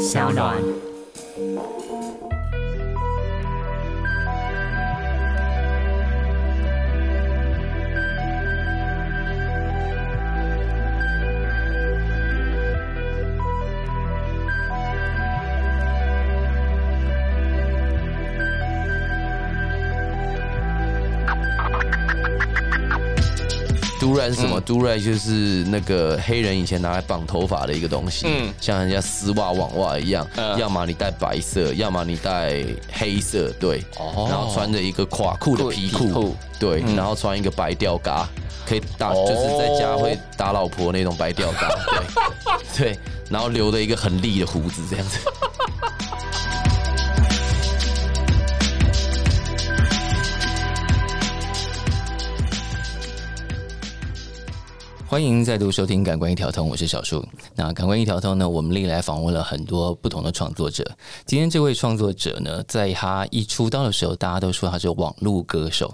[0.00, 0.56] 小暖。
[24.20, 24.60] 都瑞是什么？
[24.60, 28.52] 都瑞就是那个黑人以前拿来绑头发的一个东西，嗯。
[28.60, 30.58] 像人家丝袜、网袜一样，嗯。
[30.58, 34.26] 要么你戴白色，要么你戴黑色，对，哦。
[34.28, 36.96] 然后穿着一个垮裤的皮裤，皮对，嗯。
[36.96, 38.28] 然后穿一个白吊嘎，
[38.66, 39.24] 可以打，哦。
[39.26, 41.68] 就是在家会打老婆那种白吊嘎，
[42.76, 42.98] 对，对，
[43.30, 45.18] 然后留了一个很立的胡子这样子。
[55.10, 57.26] 欢迎再度收听《感官一条通》，我是小树。
[57.56, 60.88] 那《感官一条通》呢，我们历来访问了很多不同的创作者。
[61.26, 65.92] 今天这位创作者呢，在他一出道的时候，大家都说他是网络歌手。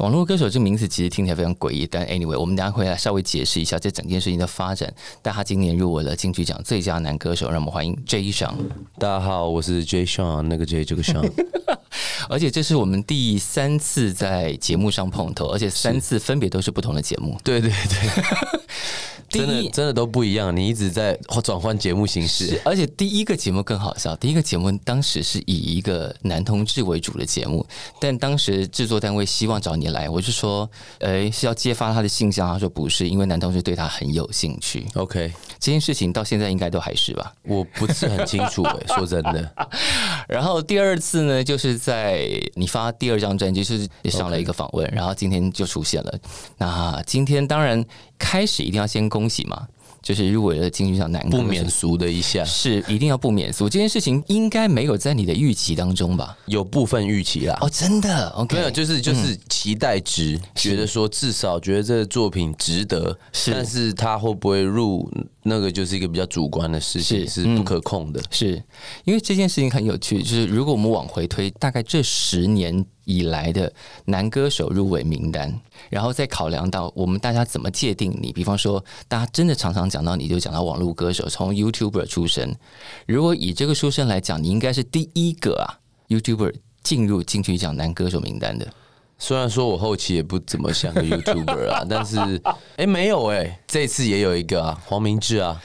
[0.00, 4.92] 网络歌手这名字其实听起来非常诡异，但 anyway，我们等下会来稍微解释一下这整件事情的发展。
[5.22, 8.54] 但他今年入围了金曲奖最佳男歌手，让我们欢迎 J 上。
[8.98, 11.26] 大家好，我是 J Sean，那个 J 这个 Sean，
[12.28, 17.40] 而且这是我们第三次在节目上碰头，而且三次分别都是不同的节目。
[17.42, 18.24] 对 对对，
[19.28, 22.60] 真的真的都不一样，你一直在转换节目形式，。
[22.64, 24.14] 而且第一个节目更好笑。
[24.16, 27.66] 第一个节目当时是以一个男同志为主的节目，
[28.00, 30.68] 但当时制作单位希望找你来，我就说，
[31.00, 32.46] 呃，是要揭发他的性向。
[32.48, 34.86] 他说不是，因为男同志对他很有兴趣。
[34.94, 37.32] OK，这件事情到现在应该都还是吧。
[37.42, 39.52] 我不是很清楚哎、说真的，
[40.28, 46.18] 然后第二次呢，就是在你发第二张专辑，就是也上了一个访问然后今天就出现了。
[46.58, 47.84] 那今天当然
[48.18, 49.66] 开始一定要先恭喜嘛，
[50.02, 56.36] 就是入围了金曲奖男歌不免俗的一下，是一定要不免俗，这件事情应该没有在你的预期当中吧？
[56.46, 57.58] 有部分预期啦。
[57.60, 63.52] 哦，真的，OK，没有，就是就是期待值，觉得说至少觉得这个作品值得，是。
[63.52, 65.10] 但是他会不会入
[65.42, 67.42] 那个就是一个比较主观的事情，是。
[67.42, 68.22] 是不可控的。
[68.30, 68.62] 是。
[69.04, 73.72] 因为这件事情很有趣，就是如果我们往回推，大概这十年以来的
[74.04, 75.58] 男歌手入围名单，
[75.88, 82.54] 然后再考量到我们大家怎么界定你，比方说，大家真的常常讲到你就讲到网络歌手，从 YouTuber 出身，
[83.06, 85.78] 如果以这个出身来讲，你应该是第一个啊
[86.08, 86.52] YouTuber
[86.82, 88.66] 进入金曲奖男歌手名单的。
[89.18, 92.18] 虽然说我后期也不怎么像个 YouTuber 啊， 但是
[92.76, 95.58] 哎、没有哎、这次也有一个啊，黄明志啊，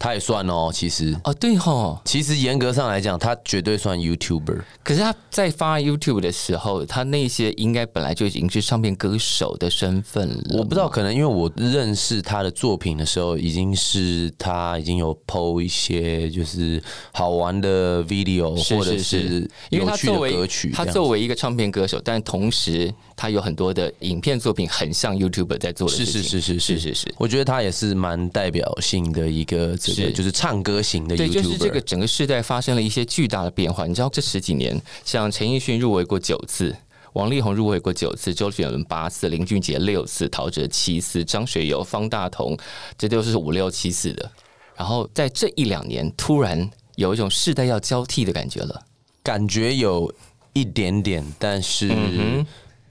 [0.00, 1.14] 他也算哦，其实。
[1.24, 4.62] 哦，对吼，其实严格上来讲，他绝对算 YouTuber。
[4.82, 10.56] 可是他在发 YouTube 的时候，他那些应该本来就已经是唱片歌手的身份了。
[10.56, 20.70] 我不知道，可能因为我认识他的作品的时候，已经是他已经有 PO 一些就是好玩的 video 是或者是有趣的他作为歌曲。
[20.72, 26.22] 他作为一个唱片歌手，但同时他有很多的影片作品，很像 YouTuber 在做的事情。
[26.22, 27.14] 是是是是是是是。
[27.18, 31.18] 我觉得他也是蛮代表性的一个这个是就是唱歌型的 YouTuber。
[31.18, 33.86] 对，就是这个整个世代发生了一些巨大的变化。
[33.86, 36.74] 你知道，这十几年，像陈奕迅入围过九次，
[37.12, 42.56] 王力宏入围过九次，周杰伦八次，林俊杰六次，陶喆七次，张学友、方大同，
[42.96, 44.30] 这都是五六七次的。
[44.74, 48.82] 然后在这一两年，突然有一种世代要交替的感觉了。
[49.22, 50.10] 感觉有
[50.54, 52.46] 一点点，但是嗯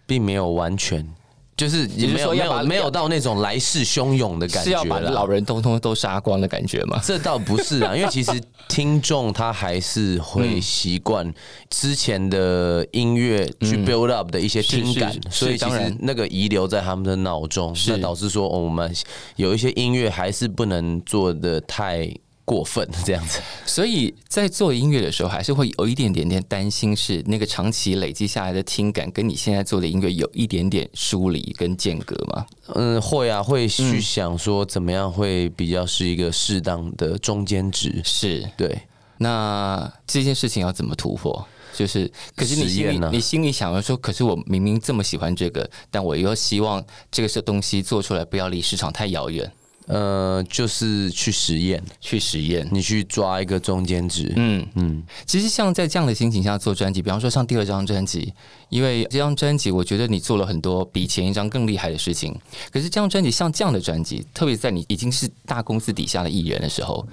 [0.09, 1.07] 并没有完全，
[1.55, 6.99] 就是也没有没有没有到那种来势汹涌的感觉是要把啦老人通通都杀光的感觉吗？
[7.03, 8.31] 这倒不是啊，因为其实
[8.67, 11.31] 听众他还是嗯会习惯
[11.69, 15.89] 之前的音乐去 build up 的一些听感，所以当然。
[15.91, 18.91] 实那个遗留在他们的脑中，那导致说、哦我们
[19.35, 22.09] 有一些音乐还是不能做的太
[22.49, 23.39] 过分这样子。
[23.63, 32.45] 所以在做音乐的时候，还是会有一点点点担心，是那个长期累积下来的听感，跟你现在做的音乐有一点点疏离跟间隔吗？
[32.73, 38.01] 嗯，会啊，会去想说怎么样会比较是一个适当的中间值。
[38.03, 38.81] 是，对，
[39.17, 41.47] 那这件事情要怎么突破？
[41.71, 49.49] 就是，可是你心里、你心里想要说，可是我明明这么喜欢这个，但我又希望这个是东西做出来不要离市场太遥远，
[49.89, 52.67] 呃，就是去实验，去实验。
[52.71, 54.31] 你去抓一个中间值。
[54.35, 58.31] 嗯，嗯，其实像在这样的心情下做专辑，比方说像第二张专辑，
[58.69, 62.39] 因为这张专辑我觉得你做了很多比前一张更厉害的事情。
[62.71, 67.03] 可是这张专辑像这样的专辑，特别在你已经是大公司底下的艺人的时候，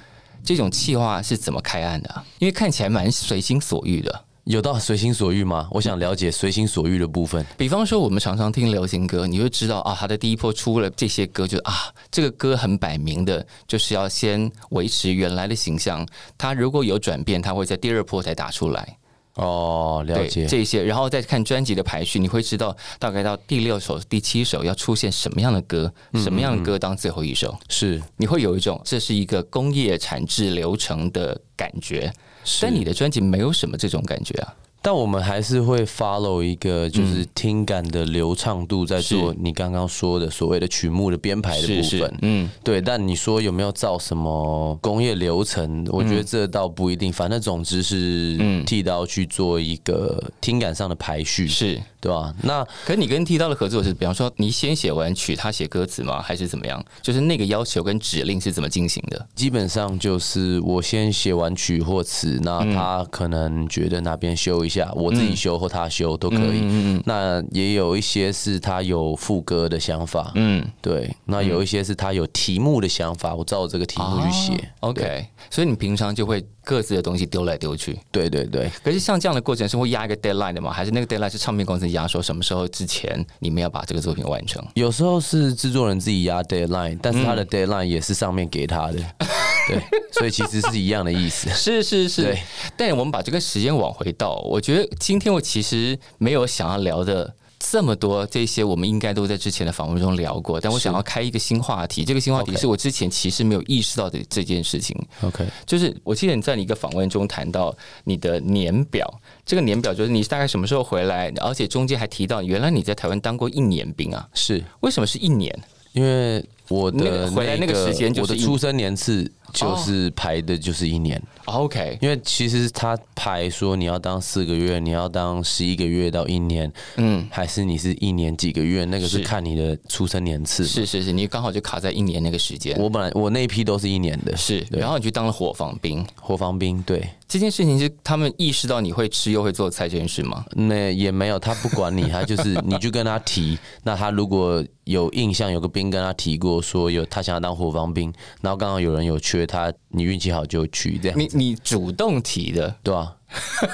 [0.44, 4.24] 这种企划是怎么开案的啊、因为看起来蛮随心所欲的。
[4.46, 5.68] 有到随心所欲吗？
[5.72, 7.44] 我想了解随心所欲的部分。
[7.56, 16.06] 比方说，我们常常听流行歌，你会知道啊，他的第一波出了这些歌，就啊，这个歌很摆明的，就是要先维持原来的形象。
[16.38, 18.96] 他如果有转变，他会在第二波才打出来。
[19.34, 20.46] 哦，了解。
[20.46, 32.12] 这些，然后再看专辑的排序，你会知道大概到第六首、第七首要出现什么样的歌，什么样的歌当最后一首，是你会有一种这是一个工业产制流程的感觉。
[32.46, 34.54] 是但你的专辑没有什么这种感觉啊。
[34.86, 42.18] 但我们还是会 follow 一个就是听感的流畅度，在做你刚刚说的所谓的曲目的编排的部分。
[42.22, 45.84] 嗯，对，但你说有没有造什么工业流程？
[45.90, 47.12] 我觉得这倒不一定。
[47.12, 51.82] 反正总之是剃刀去做一个听感上的排序，是。
[51.98, 52.32] 对吧？
[52.44, 56.22] 那可是你跟剃刀的合作是，比方说你先写完曲，他写歌词吗？
[56.22, 56.80] 还是怎么样？
[57.02, 59.26] 就是那个要求跟指令是怎么进行的？
[59.34, 67.00] 基本上就是我先写完曲或词，那他可能觉得哪边修一下，我自己修或他修都可以。
[67.04, 71.14] 那也有一些是他有副歌的想法，嗯，对。
[71.24, 74.72] 那有一些是他有题目的想法，我照这个题目去写。
[74.80, 77.98] OK，所以你平常就会各自的东西丢来丢去。
[78.10, 80.72] 对对对，可是像这样的过程是会压一个 deadline 的吗？
[80.72, 84.64] 还是那个 deadline 是唱片公司压说什么时候之前你们要把这个作品完成？
[84.74, 88.98] 有时候是制作人自己压 deadline，但是他的 deadline 也是上面给他的，
[89.68, 89.80] 对，
[90.12, 91.48] 所以其实是一样的意思。
[91.54, 92.42] 是是是对，
[92.76, 97.34] 但我们把这个时间往回倒，我觉得今天我其实没有想要聊的。
[97.58, 102.04] 这么多这些，我们应该都在之前的访问中聊过，但我想要开一个新话题。
[102.04, 104.94] 这个新话题是我之前其实没有意识到的这件事情。
[105.22, 107.74] OK，就是我记得你在你一个访问中谈到
[108.04, 109.10] 你的年表，
[109.44, 114.28] 这个年表就是你大概什么时候回来，而且中间还提到原来你在台湾当过一年兵啊？
[114.34, 115.58] 是为什么是一年？
[115.92, 121.20] 因为我那的个回来那个时间就是一我的出生年次就是排的就是一年。
[121.46, 130.64] OK，因为其实他排说你要当四个月，你要当十一个月到一年，嗯，还是你是一年几个月，那个是是看你的出生年次。
[130.66, 132.76] 是是是，你刚好就卡在一年那个时间。
[132.78, 136.04] 我本来我那一批都是一年的，是，然后你去当了火防兵。
[136.20, 140.44] 火防兵，对，这件事情是他们意识到你会吃又会做菜这件事吗？
[140.54, 153.16] 那也没有，他不管你，他就是 你就跟他提，那他如果有印象，有个兵跟他提过说有他想要当火防兵，然后刚好有人有缺他，你运气好就去这样，你你主动提的，对吧、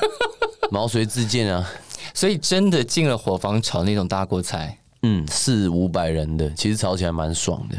[0.70, 1.69] 毛遂自荐啊，
[2.14, 4.78] 所以真的进了伙房炒那种大锅菜。
[5.04, 7.76] 嗯，四五百人的，其实炒起来蛮爽的，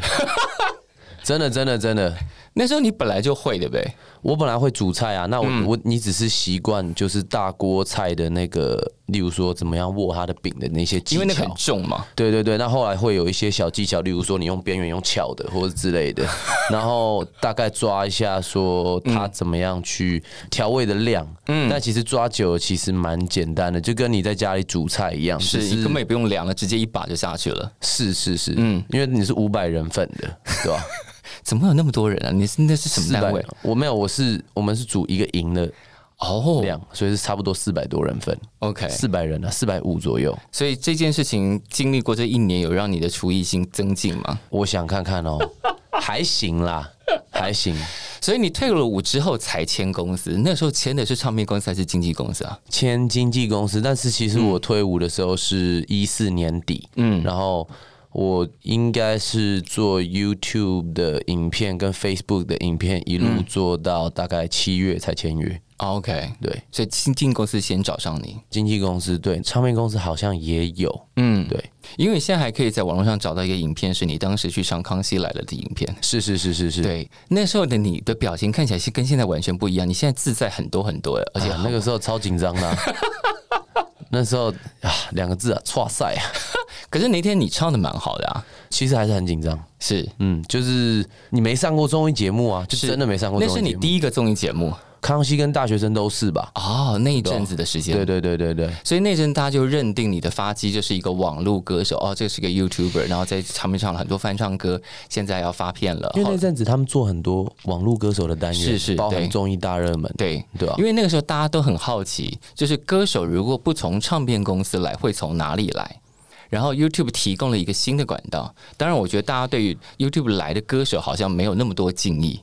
[1.22, 2.14] 真的真的真的。
[2.56, 3.84] 那时候你本来就会对不对？
[4.22, 12.06] 我本来会煮菜啊，那我、嗯我你只是习惯就是大锅菜的那个，例如说怎么样握它的饼的那些技巧，因为那个很重嘛。
[12.14, 16.24] 对对对，那后来会有一些小技巧，例如说你用边缘用巧的或者之类的，
[16.70, 27.70] 然后大概抓一下说它怎么样去调味的量，嗯，但其实抓久了其实蛮简单的，就跟你在家里煮菜一样，是根本也不用量了，直接一把就下去了。
[27.80, 30.80] 是是是，嗯，因为你是五百人份的，对吧？
[31.44, 32.30] 怎么会有那么多人啊？
[32.32, 35.70] 你是那是什么单位？，我没有，我是我们是组一个营的
[36.18, 40.36] 哦量，所以是差不多四百多人份，，OK，四百人啊，四百五左右。
[40.50, 44.40] 所以这件事情经历过这一年，有让你的厨艺性增进吗？
[44.48, 45.38] 我想看看哦，
[46.00, 46.90] 还行啦，
[47.30, 47.76] 还行。
[48.20, 52.58] 所以你退了伍之后才签公司，那时候签的是唱片公司还是经纪公司啊？
[52.70, 57.68] 签经纪公司，但是其实我退伍的时候是一四年底，嗯，然后
[58.14, 65.60] 我应该是做 YouTube 的影片跟 Facebook 的影片，一路做到大概七月才签约。
[65.78, 71.62] OK，对，所以经纪公司先找上你，经纪公司对，唱片公司好像也有，嗯，对，
[71.96, 75.92] 因为你现在还可以在网络上找到一个影片，是你当时去上《康熙来了》的影片。
[76.00, 82.76] 是是是是是，对，那时候的你的表情看起来是跟现在完全不一样，你现在自在很多很多，而且啊，那个时候超紧张的啊、
[84.10, 86.22] 那时候啊，两个字啊，错赛啊，
[86.90, 89.58] 可是那天你唱的蛮好的啊，其实还是很紧张。
[89.78, 92.86] 是，嗯，就是你没上过综艺节目啊，就是。
[92.86, 93.74] 真的没上过那是你。
[93.74, 94.72] 第一个综艺节目
[95.04, 96.50] 康熙跟大学生都是吧？
[96.54, 104.80] 哦，那一阵子的时间，对对对对对，所以那阵大家就认定你的发迹就是一个网络歌手，哦，这是个 YouTuber，然后在唱片唱了很多翻唱歌，
[105.10, 110.42] 现在要发片了，哦因为那阵子他们做很多网络歌手的单元，是是对包含综艺大热门，对。
[110.58, 110.84] 对吧因？
[110.84, 116.00] 为那个时候大家都很好奇，就是歌手如果不从唱片公司来，会从哪里来？
[116.48, 118.54] 然后 YouTube 提供了一个新的管道。
[118.76, 122.40] 当然，我觉得大家对于 YouTube 来的歌手好像没有那么多敬意，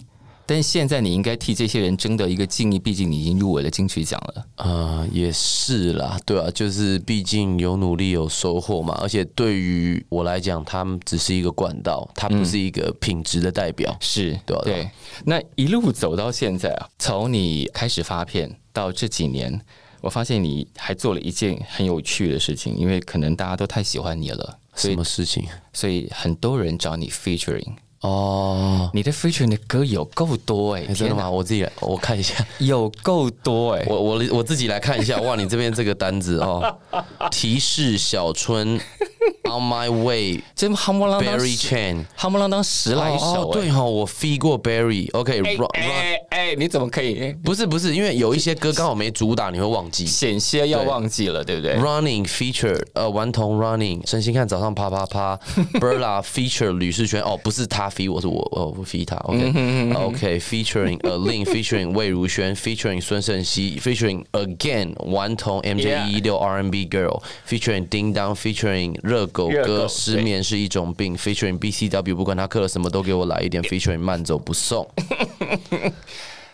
[0.51, 4.45] 但现在你应该替这些人争得一个敬意，毕竟你已经入围了金曲奖了。
[4.57, 13.95] 呃，也是啦，对啊，就是毕竟有努力有收获嘛，而且对于我来讲，他们只是一个管道，它不是一个品质的代表。
[14.01, 14.89] 是对。
[15.23, 19.57] 那一路走到现在啊，从你开始发片到这几年，
[20.01, 25.45] 我发现你还做了一件很有趣的事情，因为可能大家都太喜欢你了，所什么事情？
[25.71, 27.75] 所以很多人找你 featuring。
[28.01, 31.29] 哦，你的 featuring 的歌有够多哎、真的吗？
[31.29, 35.19] 我自己来，我看一下，有够多 哎、我我我自己来看一下。
[35.21, 36.75] 哇，你这边这个单子哦，
[37.29, 38.75] 提示小春
[39.45, 44.57] ，On My Way， 这夯不啷当 Barry Chan，夯不啷当十来首、哦，对哈、我飞过
[45.73, 47.33] 哎哎，你怎么可以？
[47.43, 50.07] 不是不是，因为有一些歌刚好没主打，你会忘记。
[50.07, 55.37] 险些要忘记了，对不对？Running feature，呃，顽童 Running，陈星汉早上啪啪啪
[55.73, 66.87] ，Berla feature 吕世轩，哦，不是他 f 我是我，哦，我 f 他，OK，OK，featuring、a Lin featuring 魏如萱，featuring 孙盛熙，featuring again 顽童 MJ 一六 R&B
[66.87, 74.87] Girl featuring 叮当 featuring 热狗热狗哥失眠是一种病，featuring BCW 不管他刻了什么都给我来一点，featuring 慢走不送。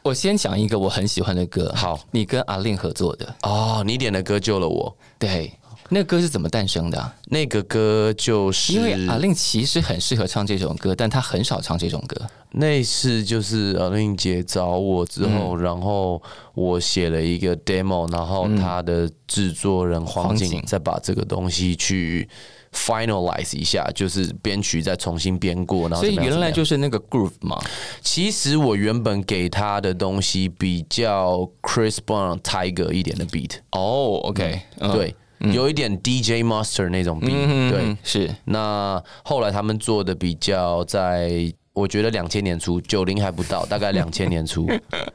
[0.03, 4.96] 我先讲一个我很喜欢的歌，好，你跟阿令合作的，哦，你点的歌救了我。
[5.20, 5.51] 对，
[5.89, 12.20] 那个歌是怎么诞生的啊、那个歌就是因为阿令其实很适合唱这种歌，但他很少唱这种歌。
[12.51, 15.62] 那次就是阿令姐找我之后，嗯。
[15.62, 16.22] 然后
[16.53, 20.50] 我写了一个 demo，然后他的制作人黄黄景。
[20.50, 22.27] 景再把这个东西去
[22.74, 27.62] finalize 一下，就是编曲再重新编过，然后所以原来就是那个 groove 嘛。
[28.01, 34.91] 其实我原本给他的东西比较 Chris Brown Tiger 一点的 beat，哦，OK，嗯。
[34.94, 37.82] 对，有一点 DJ Master 那种 beat，对。
[37.84, 41.53] 嗯，是那后来他们做的比较在。
[41.74, 44.65] 我觉得两千年初，九零还不到，大概两千年初，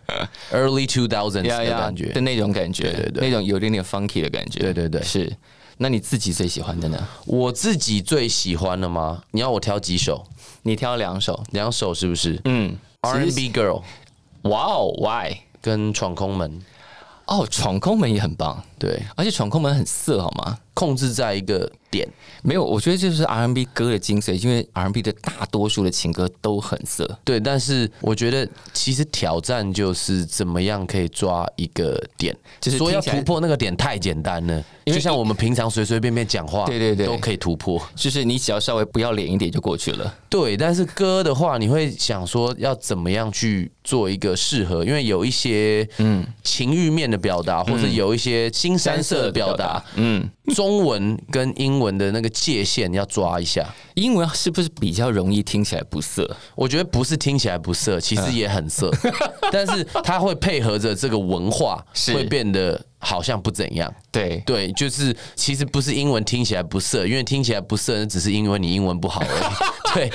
[0.53, 2.21] early two thousands 的感觉的。
[2.21, 4.61] 那种感觉，对对对那种有点点 funky 的感觉。
[4.61, 5.37] 对对对是。
[5.79, 7.09] 那你自己最喜欢的呢？
[7.27, 9.21] 我自己最喜欢的吗？
[9.33, 10.25] 你要我挑几首？
[10.63, 11.43] 你挑两首。
[11.51, 13.83] 两首是不是嗯，？R&B Girl
[14.43, 15.39] 哇哦，Why？
[15.61, 16.63] 跟闯空门，
[17.27, 20.59] 哦，闯空门也很棒，对，而且闯空门很色，好吗？
[20.75, 22.09] 控制在一个点。
[22.43, 27.07] 没有，我觉得这就是 R&B 歌的精髓，因为 R&B 的大多数的情歌都很色。
[27.23, 37.81] 对，但是我觉得其实挑战就是怎么样可以抓一个点，就是说要突破那个点太简单了，因为就像我们平常随随便便讲话，对对对都可以突破。
[37.95, 40.13] 就是你只要稍微不要脸一点就过去了。
[40.29, 53.67] 对，但是歌的话，你会想说要怎么样去做一个适合，因为有一些嗯情欲面的表达，或者有一些新三色的表达，嗯，中文跟英文的那个界限要抓一下。
[53.95, 56.29] 英文是不是比较容易听起来不色？
[56.55, 58.91] 我觉得不是听起来不色，其实也很色，
[59.53, 61.85] 但是它会配合着这个文化，
[62.15, 63.93] 会变得好像不怎样。
[64.11, 69.73] 对，对，就是其实不是英文听起来不色，因为听起来不色，只是因为你英文不好而已。
[69.95, 70.11] 对，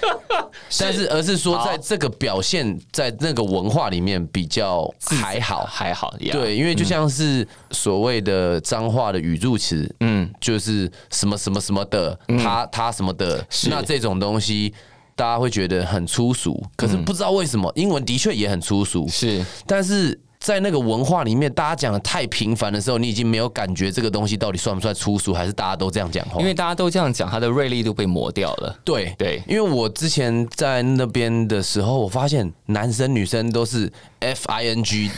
[0.80, 5.64] 但是而是说在这个表现，在那个文化里面比较还好。
[5.64, 6.14] 还好。
[6.32, 14.72] 对，因为就像是所谓的脏话的语助词，嗯，就是什么什么什么的，他他什么的，那这种东西。
[15.16, 26.40] 大家会觉得很粗俗，可是不知道为什么，英文的确也很粗俗，是但是在那个文化里面，大家讲的太频繁的时候，你已经没有感觉这个东西到底算不算粗俗，还是大家都这样讲话？
[26.40, 28.74] 因为大家都这样讲，它的锐利度被磨掉了。
[28.82, 35.10] 对对因为我之前在那边的时候，我发现男生女生都是 F I N G。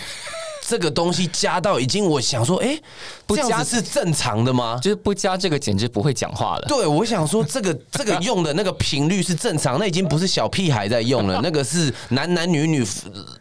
[0.73, 2.81] 这个东西加到已经，我想说，哎、
[3.27, 4.79] 不加是正常的吗？
[4.81, 6.65] 就是不加这个，简直不会讲话了。
[6.67, 12.83] 对，我想说，这个这个用的那个频率是正常，那已经不是小屁孩在用了， 那个是男男女女、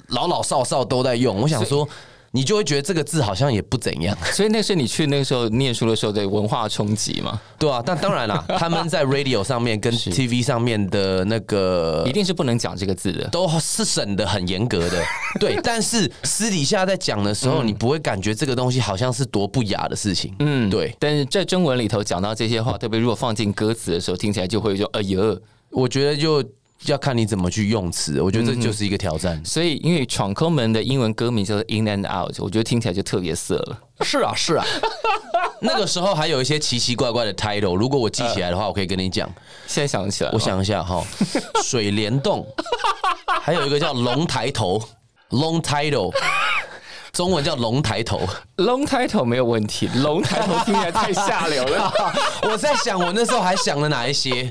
[0.09, 1.37] 老老少少都在用。
[1.39, 1.87] 我想说，
[2.31, 7.39] 你就会觉得这个字好像也不怎样， 所以那是你去那个时候念书的时候的文化冲击嘛？
[7.59, 7.81] 对啊。
[7.85, 13.27] 但当然啦， 他们在 radio 上面跟 TV 上面的那个一定是不能讲这个字的。
[13.29, 15.03] 都是审的很严格的，
[15.39, 15.59] 对。
[15.63, 20.95] 但是私底下在讲的时候，你不会感觉这个东西好像是多不雅的事情，嗯，对。
[20.99, 25.37] 但是在中文里头讲到这些话，特别如果放进歌词的时候，听起来就会说哎呦。
[25.73, 26.43] 我觉得就
[26.85, 29.39] 要看你怎么去用词，我觉得这就是一个挑战。
[29.45, 33.79] 所以因为闯空门的英文歌名叫做 In and Out，我觉得听起来就特别色了。
[34.01, 34.65] 是啊，是啊。
[35.63, 39.29] 那个时候还有一些奇奇怪怪的 title，如果我记起来的话，我可以跟你讲。
[39.67, 41.03] 现在想起来，我想一下哈，
[41.63, 42.45] 水帘洞，
[43.43, 44.81] 还有一个叫龙抬头
[45.29, 46.11] ，long title，
[47.13, 48.27] 中文叫龙抬头。
[48.57, 51.93] Long title 没有问题，龙抬头听起来太下流了。
[52.49, 54.49] 我在想，我那时候还想了哪一些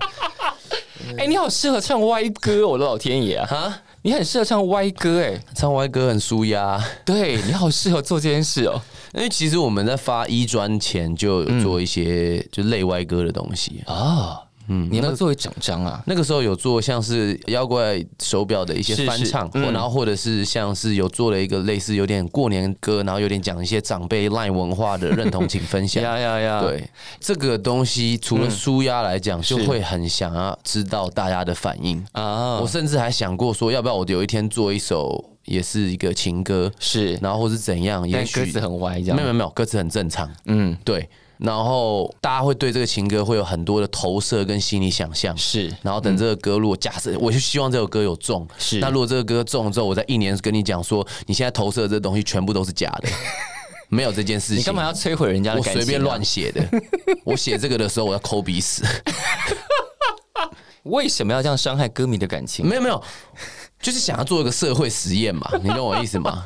[1.18, 3.46] 哎、你好适合唱歪歌，我的老天爷啊！
[3.46, 3.78] 哈？
[4.02, 8.80] 你很适合唱歪歌，哎，唱歪歌很舒压，对你好适合做这件事哦。
[9.14, 13.82] 因为其实我们在发一专前就有做一些就类歪歌的东西。
[13.86, 14.40] 啊，
[14.72, 16.00] 嗯，你有没有作为奖章啊？
[16.06, 26.00] 那个时候有做像是妖怪手表的一些是是翻唱，然后或者是像是有做了一个类似有点过年歌，然后有点讲一些长辈赖文化的认同，请分享。
[26.04, 32.00] 呀呀呀！，对这个东西，除了舒压来讲，是就会很想要知道大家的反应。
[32.12, 40.30] 啊，我甚至还想过说，要不要我有一天做一首也是一个情歌，是，然后或是怎样，也许但歌词很歪，这样没有没有没有，歌词很正常。
[40.46, 41.08] 嗯，对，
[41.40, 45.36] 然后大家会对这个情歌会有很多的投射跟心理想象。
[45.36, 53.08] 是然后等这个歌，如果假设我就希望这首歌有中，是那如果这个歌中了之后，我在一年跟你讲说，你现在投射的这东西全部都是假的，
[53.88, 54.58] 没有这件事情。
[54.58, 55.84] 你干嘛要摧毁人家的我感情、啊？
[55.84, 56.62] 随便乱写的。
[57.24, 58.84] 我写这个的时候，我要抠鼻屎。
[60.84, 62.66] 为什么要这样伤害歌迷的感情？
[62.66, 63.02] 没有没有，
[63.80, 66.44] 就是想要做一个社会实验嘛， 你懂我意思吗？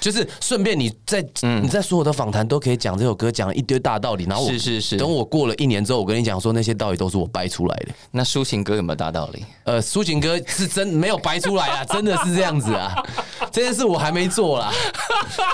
[0.00, 7.88] 就是顺便你在、嗯你在所有的访谈都可以讲这首歌，讲一堆大道理，然后我是是是等我过了一年之后，我跟你讲说那些道理都是我掰出来的。
[8.10, 9.44] 那抒情歌有没有大道理？
[9.64, 12.94] 呃，抒情歌是真没有掰出来啊， 真的是这样子啊。
[13.52, 14.72] 这件事我还没做啦，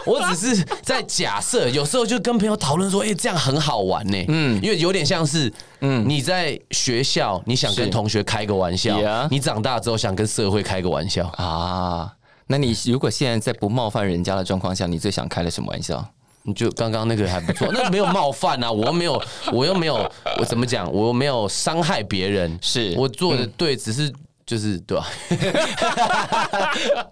[0.07, 11.27] 我只是在假设，有时候就跟朋友讨论说，哎、这样很好玩呢、嗯，因为有点像是，嗯，你在学校你想跟同学开个玩笑 Yeah 你长大之后想跟社会开个玩笑。
[11.37, 12.15] 啊，
[12.47, 16.05] 那你如果现在在不冒犯人家的状况下，你最想开的什么玩笑？
[16.45, 19.23] 你就刚刚那个还不错， 那没有冒犯啊，我又没有，
[19.53, 20.91] 我又没有，我怎么讲？
[20.93, 24.13] 我又没有伤害别人，是我做的对，只是
[24.45, 25.07] 就是对吧、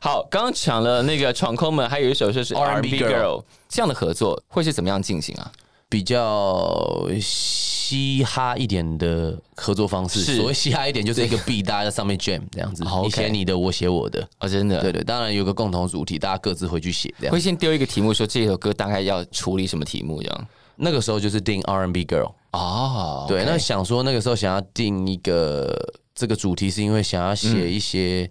[0.00, 5.52] 好，刚刚讲了那个闯空门，还有一首就是 R&B Girl，这样的合作会是怎么样进行啊？
[5.92, 10.20] 比较嘻哈一点的合作方式。
[10.20, 14.26] 所谓嘻哈一点，就是一个 B，大家在上面 jam 这样子，你写你的，我写我的。
[14.38, 17.38] 哦，真的，对对，当然有个共同主题，大家各自回去写这样会。
[17.38, 20.46] 先丢一个题目，说这首歌大概要处理什么题目，这样。
[20.76, 25.78] 那个时候就是定 R&B girl，哦，对，那想说那个时候想要定一个
[26.14, 28.30] 这个主题，是因为想要写一些。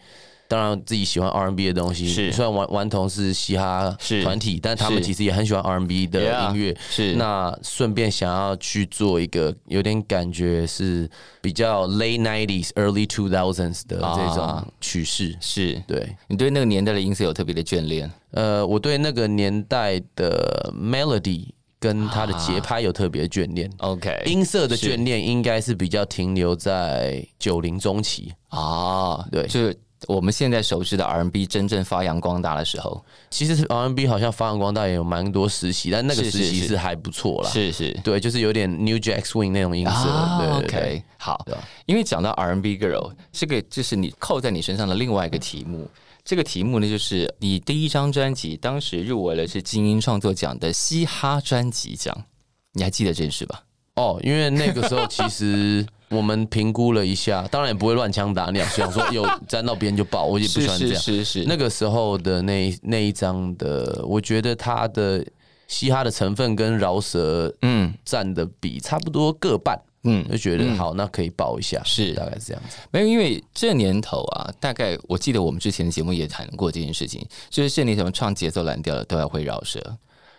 [0.52, 2.10] 当然，自己喜欢 R&B 的东西。
[2.10, 6.76] 是虽然顽顽童是嘻哈是团体，但他们其实也很喜欢 R&B 的音乐。
[6.90, 15.38] 是那顺便想要去做一个有点感觉是比较 late nineties early two thousands 的这种啊曲式。
[15.40, 21.48] 是对，你对那个年代的音色有特别的眷恋呃，我对那个年代的 melody
[21.80, 23.72] 跟它的节拍有特别眷恋。
[23.78, 28.34] ？OK，音色的眷恋应该是比较停留在九零中期。
[28.50, 37.50] 啊，对就是我们现在熟知的 R&B 真正发扬光大的时候，其实 R&B 好像发扬光大也有蛮多实习，但那个是是是实习是还不错啦。
[37.50, 39.92] 是是对，就是有点 New Jack Swing 那种音色。
[39.92, 41.46] 啊对对对，OK，好
[41.86, 45.88] 因为讲到 R&B Girl，这个就是你扣在你身上的另外一个题目。
[46.24, 52.26] 这个题目呢，就是你第一张专辑当时入围了是金鹰创作奖的嘻哈专辑奖，
[52.74, 53.64] 你还记得这件事吧？
[53.96, 61.02] 哦，因为那个时候其实我们评估了一下，当然也不会乱枪打鸟，想说有沾到边就爆，我也不喜欢这样。
[61.02, 61.44] 是是。
[61.44, 65.26] 是，那个时候的那那一张的，我觉得它的
[65.68, 67.94] 嘻哈的成分跟饶舌嗯。
[68.04, 72.14] 占的比差不多各半，嗯，就觉得好，那可以报一下，是。
[72.14, 72.78] 大概是这样子。
[72.92, 79.80] 没有，因为这年头啊，大概我记得我们之前的节目也谈过这件事情，就是这年头唱节奏蓝调的都要会饶舌，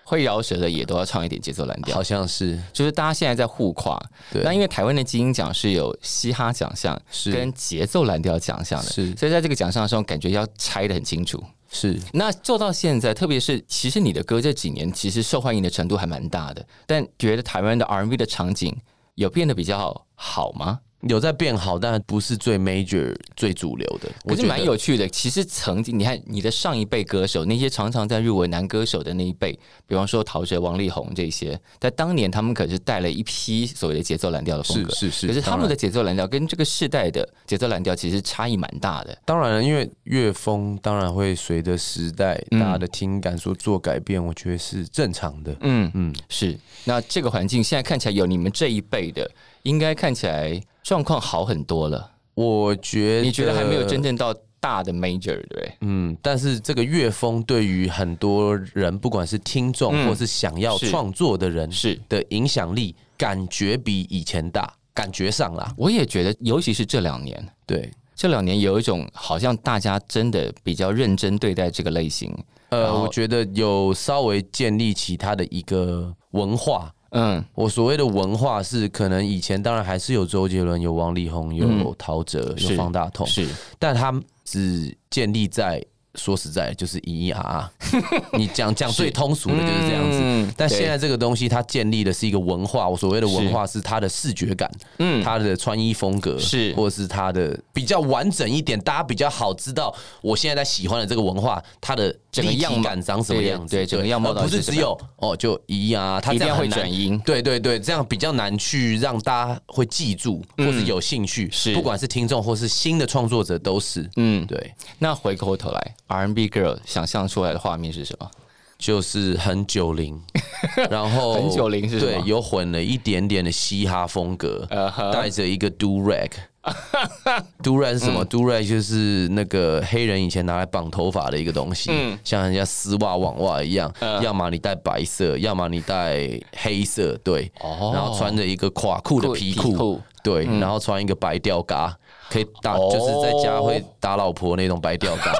[0.04, 2.02] 会饶舌的也都要唱一点节奏蓝调好。
[2.02, 4.00] 像是就是大家现在在互夸，
[4.32, 11.42] 对那因为台湾的金鹰奖是有嘻哈奖项是跟节奏蓝调奖项的，是所以在这个奖项上感觉要拆的很清楚。
[11.74, 18.76] 是，那做到现在，特别是其实你的歌这几年其实受欢迎的程度还蛮大的，但觉得台湾的 R&B 的场景
[19.14, 20.80] 有变得比较好吗？
[21.08, 24.08] 有在变好，但不是最 major 最主流的。
[24.24, 25.08] 我觉得蛮有趣的。
[25.08, 29.52] 其实曾经你看你的上一辈歌手，那些常常在入围男歌手的那一辈，
[29.86, 34.94] 比方说陶喆、王力宏这些，在当年他们可是带了一批所谓的节奏蓝调的风格。
[34.94, 39.16] 是是是可是他们的节奏蓝调跟这个世代的节奏蓝调其实差异蛮大的。
[39.24, 45.56] 当然了，因为乐风当然会随着时代大家的听感所做改变，我觉得是正常的。
[45.62, 46.56] 嗯嗯，是。
[46.84, 49.28] 那这个环境现在看起来有你们这一辈的，
[49.62, 52.10] 应该看起来状况好很多了。
[52.34, 55.72] 我觉得你觉得还没有真正到大的 major 对不对？
[55.82, 65.74] 嗯，但是这个乐风对于很多人，不管是听众嗯或是想要是创作的人，是的影响力，感觉比以前大，感觉上啦。
[65.76, 72.34] 我也觉得，尤其是这两年，对，这两年有一种好像大家真的比较认真对待这个类型。
[72.70, 76.90] 呃，我觉得有稍微建立起它的一个文化。
[77.12, 81.94] 嗯，我所谓的文化是，可能以前当然还是有周杰伦、有王力宏、有嗯。
[81.98, 82.72] 陶喆、是。
[82.72, 83.46] 有方大同，是。
[83.78, 84.12] 但他
[84.44, 87.72] 只建立在说实在就是咿咿啊啊，
[88.38, 90.18] 你讲讲最通俗的就是这样子。
[90.22, 92.88] 嗯但现在这个东西，它建立的是一个文化。
[92.88, 103.76] 我所谓的文化是它的视觉感，嗯，它的穿衣风格是或者是它的比较完整一点，大家比较好知道我现在在喜欢的这个文化，它的整个样感长什么样子。
[103.76, 111.46] 对对整个样貌而不是只有哦就咿呀，它一定要会这样会转音对对对，这样比较难去让大家会记住，或是有兴趣。
[111.46, 114.08] 嗯是不管是听众或是新的创作者都是。
[114.16, 118.30] 嗯，对，那回过头来，R&B girl 想象出来的画面是什么？
[118.78, 120.20] 就是很九零，
[120.90, 124.66] 然后很九零是对，有混了一点点的嘻哈风格
[125.12, 126.30] 带着一个 do rag。
[127.62, 132.18] do rag 是什嗯么、d o rag 就是那个黑人以前拿来绑头发的一个东西，嗯。
[132.24, 137.92] 像人家丝袜、网袜一样，呃要么你戴白色，要么你戴黑色，对，哦。
[137.94, 141.96] 然后穿着一个垮裤的皮裤，对，然后穿一个白吊嘎，
[142.32, 145.34] 可以打，哦就是在家会打老婆那种白吊打，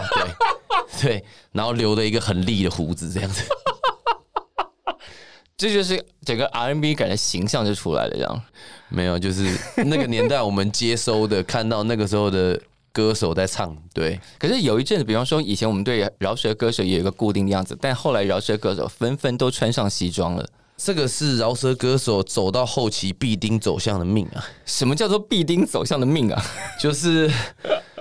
[1.01, 3.43] 对 对，然后留了一个很立的胡子，这样子。
[5.57, 8.43] 这就是整个 R&B 感的形象就出来了，这样。
[8.91, 12.61] 没有，就是那个年代我们接收的，看到那个时候的
[12.93, 20.47] 歌手在唱，对，可是有一阵子，比方说以前我们对饶舌歌手也有一个固定的样子，但后来饶舌歌手纷纷都穿上西装了。
[20.77, 26.45] 这个是饶舌歌手走到后期必定走向的命啊，什么叫做必定走向的命啊？
[26.81, 27.31] 就是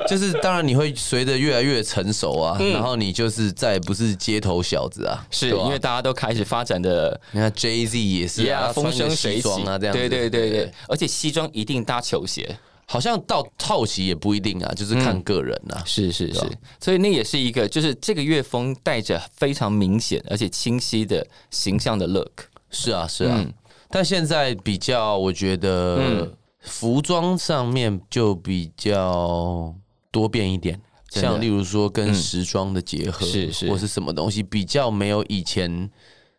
[0.08, 9.48] 就是，当然你会随着越来越成熟啊，然后你就是再也不是街头小子啊，是因为大家都开始发展的你看 Jay Z 也是风生水起。
[9.62, 12.58] 啊，这样子，对对对对，而且西装一定搭球鞋，
[12.88, 15.84] 好像到套期也不一定啊，就是看个人啊。
[15.86, 16.42] 是是是。
[16.80, 22.48] 所以那也是一个，就是这个乐风带着非常明显而且清晰的形象的 look。
[22.72, 23.36] 是啊，是啊。
[23.38, 23.54] 嗯。
[23.90, 29.76] 但现在比较，我觉得服装上面就比较
[30.10, 33.70] 多变一点，像例如说跟时装的结合，是是。
[33.70, 35.90] 或是什么东西，比较没有以前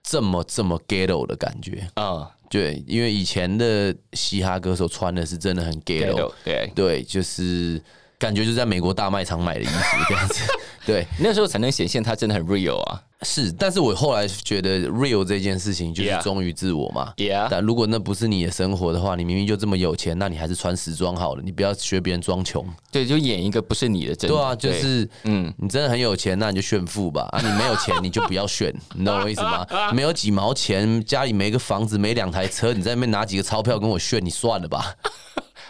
[0.03, 1.87] 这么这么 ghetto 的感觉。
[1.95, 2.31] 啊。
[2.49, 7.83] 对，因为以前的嘻哈歌手穿的是真的很 ghetto，，ghetto，对，对，就是
[8.19, 10.43] 感觉就在美国大卖场买的衣服这样子。
[10.85, 13.03] 对，那时候才能显现他真的很 real 啊。
[13.25, 17.13] 是，但是我后来觉得 real 这件事情就是忠于自我嘛。
[17.17, 22.67] Yeah，但如果那不是你的生活的话，你明明就这么有钱，那你还是穿时装好了，你不要学别人装穷。
[22.91, 24.37] 对，就演一个不是你的真的。
[24.37, 27.29] 对啊，就是嗯，你真的很有钱，那你就炫富吧。
[27.31, 29.65] 啊，你没有钱， 你就不要炫，你懂我意思吗？
[29.95, 34.97] 没有几毛钱，家里没个房子，没两台车，你在那边拿几个钞票跟我炫，你算了吧。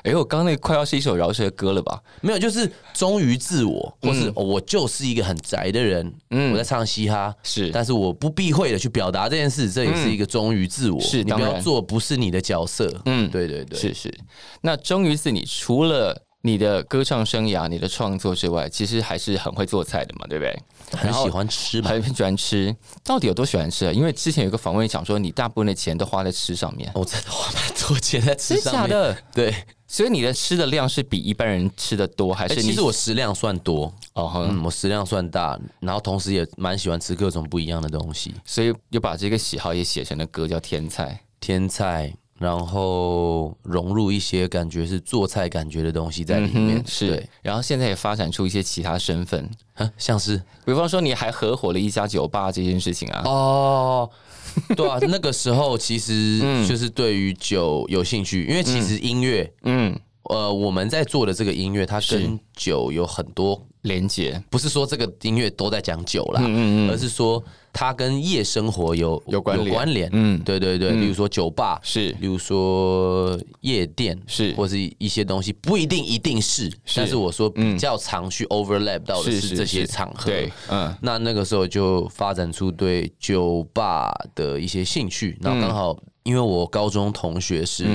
[0.03, 2.01] 哎，我刚刚那快要是一首饶舌歌了吧？
[2.21, 11.01] 没有，就是忠于自我，或嗯是、哦我就是一个很宅的人，嗯我在唱嘻哈，是但是我不避讳的去表达这件事，这也是一个忠于自我。
[11.01, 12.87] 是你不要做不是你的角色。
[13.07, 14.15] 嗯嗯，对对对，是是。
[14.61, 20.59] 那忠于自你，除了你的歌唱生涯、你的创作之外，其实还是很会做菜的嘛，对不对？
[20.99, 21.89] 很喜欢吃嘛。
[21.91, 23.93] 很喜欢吃，到底有多喜欢吃啊？
[23.93, 28.89] 因为之前有个访问讲说，你大部分的钱都花在吃上面，我真的花蛮多钱在吃上面。
[28.89, 29.17] 真的？
[29.33, 29.55] 对，
[29.93, 32.69] 所以你的吃的量是比一般人吃的多，还哎、是你？
[32.69, 46.79] 其实我食量算多，哦哼，嗯，我食量算大，然后同时也蛮喜欢吃各种不一样的东西，所以又把这个喜好也写成了歌，叫《天菜天菜，然后融入一些感觉是做菜感觉的东西在里面。
[46.79, 53.23] 嗯是对，然后现在也发展出一些其他身份，啊像是比方说你还合伙了一家酒吧这件事情啊。
[53.27, 54.11] 哦。
[54.77, 66.91] 对啊，那个时候其实就是对于酒有兴趣，因为其实音乐，嗯，呃，我们在做的这个音乐，它跟酒有很多连接不是说这个音乐都在讲酒啦，嗯嗯嗯。
[66.91, 69.67] 而是说它跟夜生活有有关联。
[69.69, 70.11] 有关联。
[70.13, 70.41] 嗯。
[70.45, 72.13] 对对对，比如说酒吧，是。
[72.21, 74.53] 比如说夜店，是。
[74.55, 80.27] 或是一些东西，不一定一定是，但是我说比较常去 overlap 到的是这些场合。
[80.27, 80.95] 对，嗯。
[81.01, 87.87] 那那个时候就发展出对酒吧的一些兴趣，然后刚好因为我高中同学是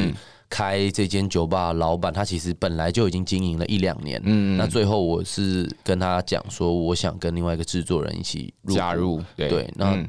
[0.49, 9.49] 开这间酒吧的老板，他其实本来就已经经营了一两年，嗯，那最后我是跟他讲说，我想跟另外一个制作人一起入加入对。
[9.49, 10.07] 对，那嗯。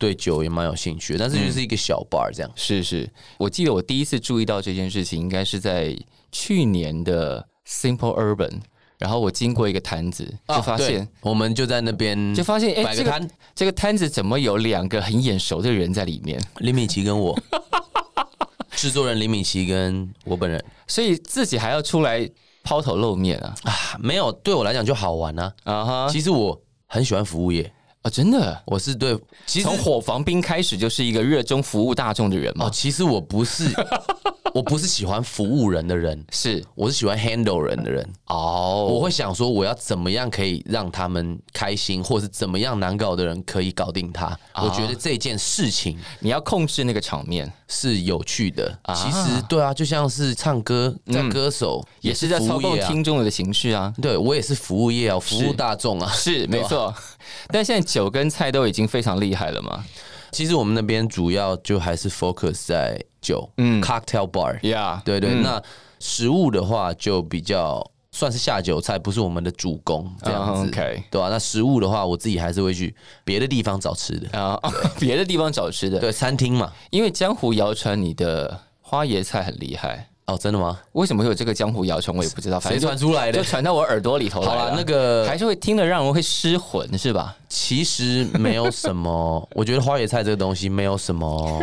[0.00, 2.48] 对酒也蛮有兴趣，但是就是一个小 bar 这样。
[2.54, 5.92] 是是，我记得我第一次注意到这件事情，应该是在
[6.30, 8.60] 去年的 Simple Urban，
[8.96, 16.40] 然后我经过一个摊子，就发现、我们就在那边就发现，哎、这个摆个摊，这个摊子怎么有两个很眼熟的人在里面？
[16.58, 17.36] 李敏琪跟我，
[18.78, 22.30] 制作人李敏琪跟我本人所以自己还要出来
[22.62, 23.52] 抛头露面啊！
[23.64, 25.52] 啊，没有对我来讲就好玩啊。
[25.64, 28.62] 啊哈，其实我很喜欢服务业，啊，真的。
[28.66, 33.68] 我是对，其实从火防兵开始就是一个热衷服务大众的人嘛哦，其实我不是，
[34.54, 38.08] 我不是喜欢服务人的人，是我是喜欢 handle 人的人。
[38.26, 44.26] 哦，我会想说，我要怎么样可以让他们开心，或者是怎么样难搞的人可以搞定他。
[44.52, 48.76] 啊我觉得这件事情你要控制那个场面，是有趣的。
[48.82, 52.78] 啊其实对啊，就像是唱歌，在歌手、也是在操控。
[52.80, 53.92] 听众的情绪啊。
[54.02, 56.10] 对我也是服务业啊，服务大众啊。
[56.12, 56.92] 是没错，
[57.48, 59.84] 但现在酒跟菜都已经非常厉害了嘛。
[60.30, 64.60] 其实我们那边主要就还是 focus 在酒，嗯，cocktail bar。
[64.60, 65.62] Yeah，对对，嗯那
[66.00, 67.84] 食物的话就比较
[68.18, 70.68] 算是下酒菜，不是我们的主攻这样子。
[71.08, 74.36] 对啊，那食物的话，我自己还是会去别的地方找吃的。
[74.36, 74.58] 啊，
[74.98, 76.72] 别的地方找吃的，对，餐厅嘛。
[76.90, 80.08] 因为江湖谣传你的花椰菜很厉害。
[80.26, 80.80] 哦，真的吗？
[80.92, 82.58] 为什么会有这个江湖谣传，我也不知道。
[82.58, 83.44] 反谁传出来的就？
[83.44, 84.70] 传到我耳朵里头来好了。
[84.70, 87.36] 啦，那个还是会听得让人会失魂，是吧？
[87.48, 91.62] 其实没有什么， 我觉得花椰菜这个东西没有什么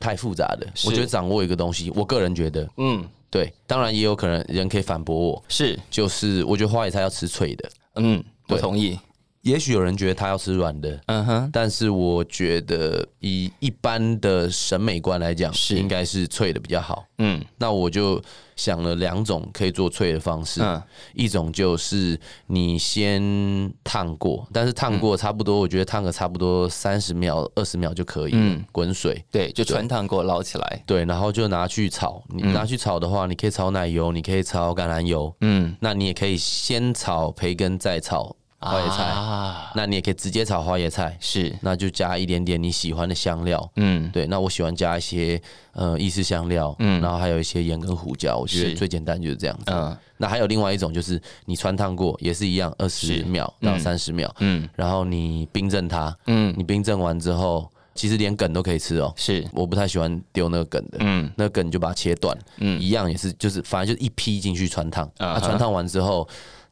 [0.00, 0.66] 太复杂的。
[0.84, 8.96] 我觉得掌握一个东西，我个人觉得，嗯，对，当然也有可能人可以反驳我，是，就是我觉得花野菜要吃脆的，嗯，我同意。
[9.44, 15.76] 也许有人觉得他要吃软的，嗯哼，但是我觉得以一般的审美观来讲，是。
[15.76, 17.04] 应该是脆的比较好。
[17.18, 17.44] 嗯。
[17.58, 18.20] 那我就
[18.56, 20.82] 想了两种可以做脆的方式，嗯。
[21.12, 23.22] 一种就是你先
[23.84, 28.64] 烫过，但是烫过差不多，我觉得烫个差不多三十秒、二十秒就可以了，嗯。
[28.72, 29.22] 滚水。
[29.30, 30.82] 对，就穿烫给我捞起来。
[30.86, 32.22] 对，然后就拿去炒。
[32.30, 39.04] 你拿去炒的话，你可以炒奶油，你可以炒橄榄油，嗯，那你也可以先炒培根，再炒花椰菜。
[39.04, 43.70] 啊，那你也可以直接炒花椰菜，是，那就加一点点你喜欢的香料。
[43.76, 45.40] 嗯，对，那我喜欢加一些
[45.72, 49.64] 呃意式香料，嗯，然后还有一些盐跟胡椒，我觉得最简单就是这样子。
[49.68, 49.96] 嗯。
[50.16, 54.66] 那还有另外一种就是你穿烫过，也是一样，二十秒到三十秒，嗯。
[54.76, 59.12] 然后你冰镇它，嗯，你冰镇完之后，其实连梗都可以吃哦。
[59.16, 61.30] 是，我不太喜欢丢那个梗的，嗯。
[61.36, 62.80] 那个梗你就把它切断，嗯。
[62.80, 66.26] 一样也是就是反正就是一批进去穿烫，啊哈那穿烫完之后，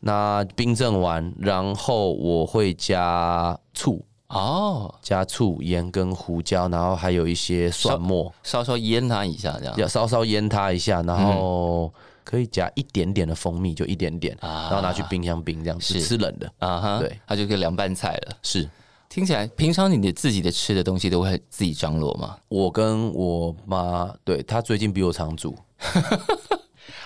[0.04, 4.04] 那冰镇完，然后我会加醋。
[4.28, 9.74] 哦，加醋、盐跟胡椒，然后还有一些蒜末，稍稍腌它一下，这样。
[9.76, 11.92] 要稍稍腌它一下，然后
[12.24, 16.50] 可以加一点点的蜂蜜，就一点点，啊然后拿去冰箱冰，这样是是吃冷的。
[16.60, 18.36] 啊哈，对，它就可以凉拌菜了。
[18.42, 18.66] 是
[19.10, 22.38] 听起来，平常你的自己的吃的东西都会自己张罗吗？
[22.48, 25.54] 我跟我妈，对她最近比我常煮，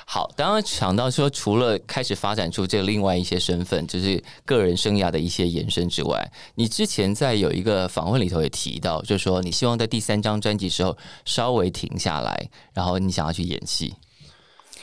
[0.08, 13.94] 好，刚刚想到说，除了开始发展出这另外一些身份，就是个人生涯的一些延伸之外，你之前在有一个访问里头也提到，就是说你希望在第三张专辑时候稍微停下来，然后你想要去演戏。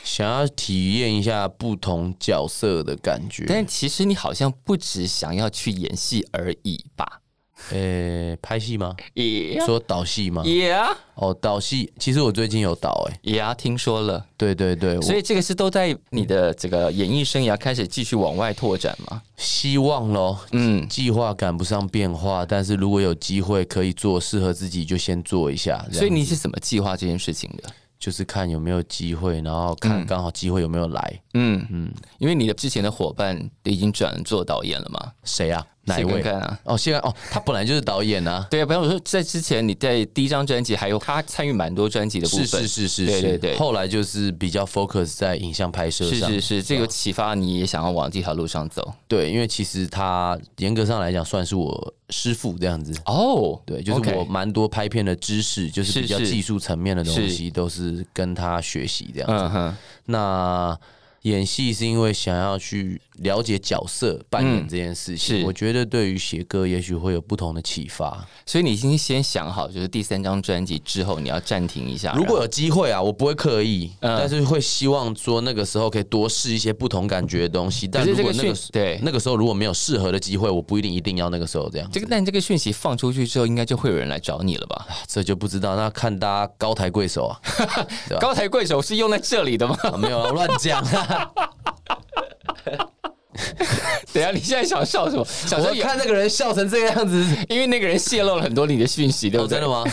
[0.04, 3.46] 想要体验一下不同角色的感觉。
[3.48, 7.22] 但其实你好像不只想要去演戏而已吧？
[7.70, 8.94] 呃，拍戏吗？
[9.14, 10.42] 也说导戏吗？
[10.44, 19.22] 也啊哦，导戏，其实我最近有导，哎，也啊，听说了，对对对，所以这个是都在你的这个演艺生涯开始继续往外拓展嘛？
[19.36, 20.38] 希望咯。
[20.52, 25.84] 嗯，计划赶不上变化，但是如果有机会可以做适合自己，就先做一下。
[25.92, 27.70] 所以你是怎么计划这件事情的？
[27.96, 31.20] 就是看有没有机会，然后看刚好机会有没有来。
[31.32, 35.12] 嗯嗯，因为你的之前的伙伴已经转做导演了嘛？
[35.24, 35.64] 谁啊？
[35.84, 36.22] 哪一位？
[36.22, 36.60] 看啊？
[36.64, 38.46] 哦，现在哦，他本来就是导演啊。
[38.50, 46.30] 对啊，比方说在之前你在第一张专辑，还有他参与蛮多专辑的部是分，是是是，是对对对后来就是比较 focus 在影像拍摄上。
[46.30, 52.94] 是是是，这个启发你也想要往这条路上走对，因为其实他严格上来讲算是我师傅这样子。
[53.06, 53.60] 哦。
[53.66, 59.34] 对，就是我蛮多拍片的知识，就是比较技术层面的东西，都是跟他学习这样子。
[59.34, 60.78] 嗯哼，那
[61.22, 68.26] 演戏是因为想要去了解角色扮演这件事情，是我觉得对于写歌也许会有不同的启发。
[68.44, 72.12] 所以你已经先想好，就是第三张专辑之后你要暂停一下。
[72.14, 77.86] 如果有机会啊，我不会刻意，嗯但是会希望说那个时候可以多试一些不同感觉的东西。
[77.86, 81.88] 但是这个如果那个讯对那个时候如果没有适合的机会，我不一定一定要那个时候这样。
[81.92, 84.86] 这个，但这个讯息放出去之后，应该就会有人来找你了吧？
[85.06, 87.40] 这就不知道，那看大家高抬贵手啊，
[88.20, 89.76] 高抬贵手是用在这里的吗？
[89.84, 91.30] 啊没有啊乱讲啊。
[94.12, 95.24] 等下，你现在想笑什么？
[95.24, 99.58] 想说我看那个人笑成这个样子，因为那个人泄露了很多你的讯息，对不哦，对？
[99.58, 99.84] 真的吗？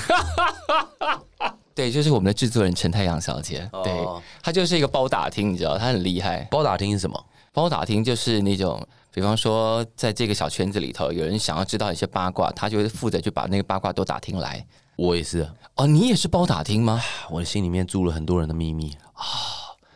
[1.73, 6.47] 对，就是我们的制作人陈太阳小姐，对哦，她就是一个包打听，你知道，她很厉害。
[6.51, 7.25] 包打听是什么？
[7.53, 14.63] 包打听就是那种，比方说，在这个小圈子里头，有人想要知道一些八卦，他就会负责去把那个八卦都打听来。
[14.97, 17.01] 我也是，哦，你也是包打听吗？
[17.31, 18.95] 我的心里面住了很多人的秘密。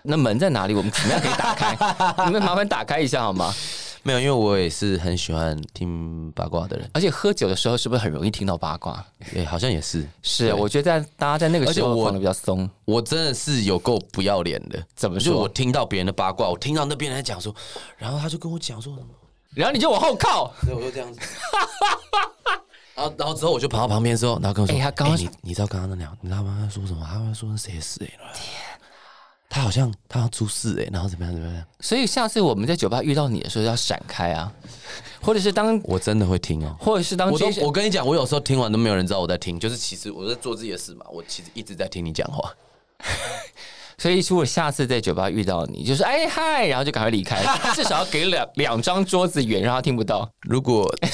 [0.05, 0.73] 那门在哪里？
[0.73, 1.75] 我们怎么样可以打开？
[2.25, 3.53] 你们麻烦打开一下好吗？
[4.03, 9.03] 没有，因为我也是很喜欢听八卦的人，而且喝酒的时候是不是很容易听到八卦？
[9.35, 10.07] 哎、好像也是。
[10.21, 12.69] 是，我觉得在大家在那个时候放的比较松。
[12.85, 17.53] 我真的是有够不要脸的，怎么说就我听到别人的八卦，我听到那边人在讲说，
[17.97, 19.07] 然后他就跟我讲说什么，
[19.55, 21.19] 然后你就往后靠，所以我就这样子。
[22.95, 26.57] 然后，然后之后我就跑到旁边之后，然后跟我说：“哎他刚你你知道刚刚那两，你知道吗？
[26.61, 27.03] 他说什么？
[27.03, 27.99] 他说是谁的事？
[28.03, 28.74] 哎，天，
[29.55, 31.63] 他好像他要出事哎，然后怎么样怎么样？
[31.79, 34.51] 所以下次我们在酒吧遇到你的时候要闪开啊，
[35.21, 36.75] 或者是当，我真的会听哦。
[36.77, 42.53] 或者是当我都我跟你讲，我有时候听完都没有人知道我在听，就是其实我在做自己的事嘛，我其实一直在听你讲话。
[43.97, 47.41] 所以如果下次在酒吧遇到你，就是哎嗨，然后就赶快离开，
[47.73, 50.29] 至少要给两两张桌子远，让他听不到。
[50.41, 51.09] 如果哇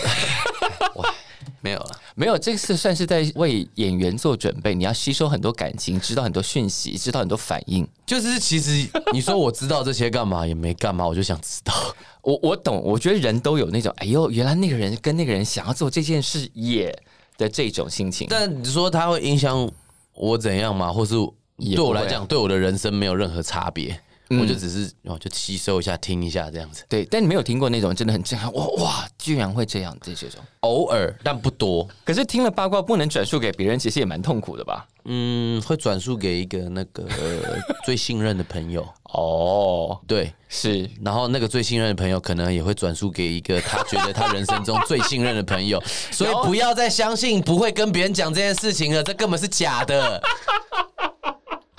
[1.61, 7.87] 没有了，没有，这次算是在为演员做准备，你要吸收很多感情，知道很多讯息，知道很多反应。
[8.05, 11.73] 就是其实你说我知道这些干嘛也没干嘛，我就想知道。
[12.23, 16.91] 我我懂，我觉得人都有那种，哎呦，原来那个人跟那个人想要做这件事也
[17.37, 18.27] 的这种心情。
[18.29, 19.69] 但你说它会影响
[20.13, 20.91] 我怎样吗？
[20.91, 21.15] 或是
[21.57, 23.99] 对我来讲，对我的人生没有任何差别，
[24.39, 30.39] 我就只是哦，就吸收一下、听一下这样子，对，但你没有听过那种真的很震撼，哇哇，居然会这样这些种。
[30.61, 31.87] 偶尔但不多。
[32.05, 34.87] 可是听了八卦不能转述给别人，其实也蛮痛苦的吧？
[35.05, 50.21] 嗯，会转述给一个那个呃最信任的朋友， 哦，对，是然后那个最信任的朋友可能也会转述给一个他觉得他人生中最信任的朋友，所以不要再相信不会跟别人讲这件事情了，这根本是假的。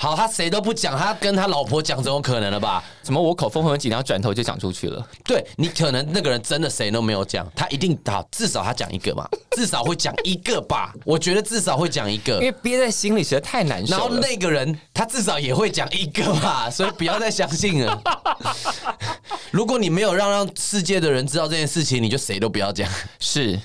[0.02, 2.82] 好，他谁都不讲，他跟他老婆讲，总有可能了吧？
[3.04, 3.22] 怎么？
[3.22, 5.06] 我口风很紧，然后转头就讲出去了。
[5.24, 10.92] 对你可能那个人真的谁都没有讲，他一定好，至少他讲一个嘛， 至少会讲一个吧？
[11.04, 12.40] 我觉得至少会讲一个因。
[12.40, 14.08] 为憋在心里实在太难受然后。
[14.08, 18.02] 那个人他至少也会讲一个吧，所以不要再相信了。
[19.52, 22.90] 如果你没有让让世界的人知道这件事情，你就谁都不要讲。
[23.20, 23.56] 是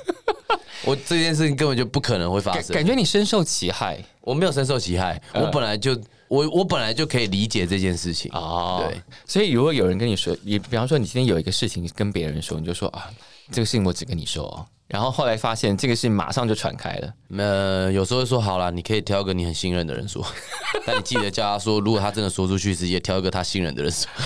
[0.84, 2.62] 我这件事情根本就不可能会发生。
[2.74, 8.30] 感感觉你深受其害我没有深受其害，我本来就我我本来就可以理解这件事情。
[8.34, 13.10] 哦对，所以如果有人跟你说，你比方说你今天有一个事情跟别人说，你就说啊，
[13.50, 14.66] 这个事情我只跟你说哦。
[14.88, 20.24] 然后后来发现这个事情马上就传开了，呃，有时候会说好了，你可以挑个你很信任的人说，
[20.86, 24.08] 但你记得叫他说，如果他真的说出去直接挑一个他信任的人说。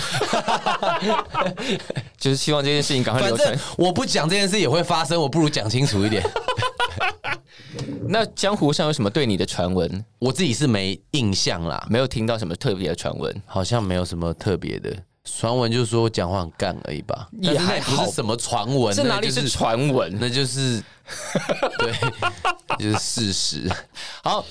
[2.17, 3.59] 就是希望这件事情赶快流传。
[3.77, 6.23] 我不讲这件事也会发生，我不如讲清楚一点。
[8.07, 10.05] 那江湖上有什么对你的传闻？
[10.19, 13.41] 我自己是没印象啦，没有听到什么特别的传闻？
[13.45, 20.17] 好像没有什么特别的传闻，就是说我讲话很干而已吧，也还好是什么传闻，这哪里是传闻？
[20.19, 20.83] 那就是
[21.79, 21.93] 对，
[22.79, 23.69] 就是事实。
[24.23, 24.43] 好，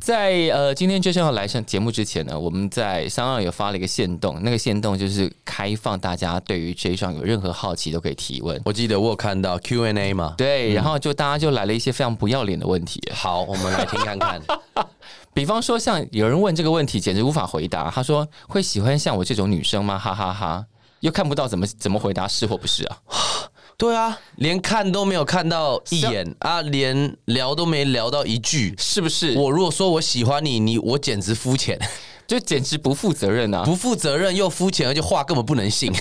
[0.00, 8.60] 在呃今天就像要来上节目之前呢，我们在三二有发了一个线动，那个线动就是开放大家对于这一上有任何好奇都可以提问。
[8.64, 14.40] 我记得我有看到 Q&A 嘛，对，然后就大家就来了一些非常不要脸的问题，好，我们来听看看。
[15.34, 19.98] 比方说像有人问这个问题简直无法回答，他说会喜欢像我这种女生吗？
[19.98, 20.64] 哈哈哈
[21.00, 22.98] 又看不到怎么怎么回答是或不是啊？
[23.78, 28.74] 对啊，连看都没有看到一眼啊，连聊都没聊到一句。
[28.76, 29.38] 是不是？
[29.38, 31.78] 我如果说我喜欢你，你我简直肤浅，
[32.26, 33.62] 就简直不负责任啊！
[33.64, 35.92] 不负责任又肤浅，而且话根本不能信。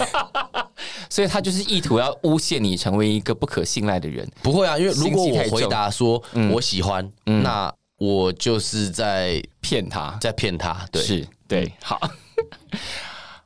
[1.08, 4.28] 所以他就是意图要诬陷你成为一个不可信赖的人。
[4.42, 10.84] 不会啊，因为如果我回答说我喜欢，那我就是在骗他，在骗他。
[10.92, 12.02] 对，是对，好。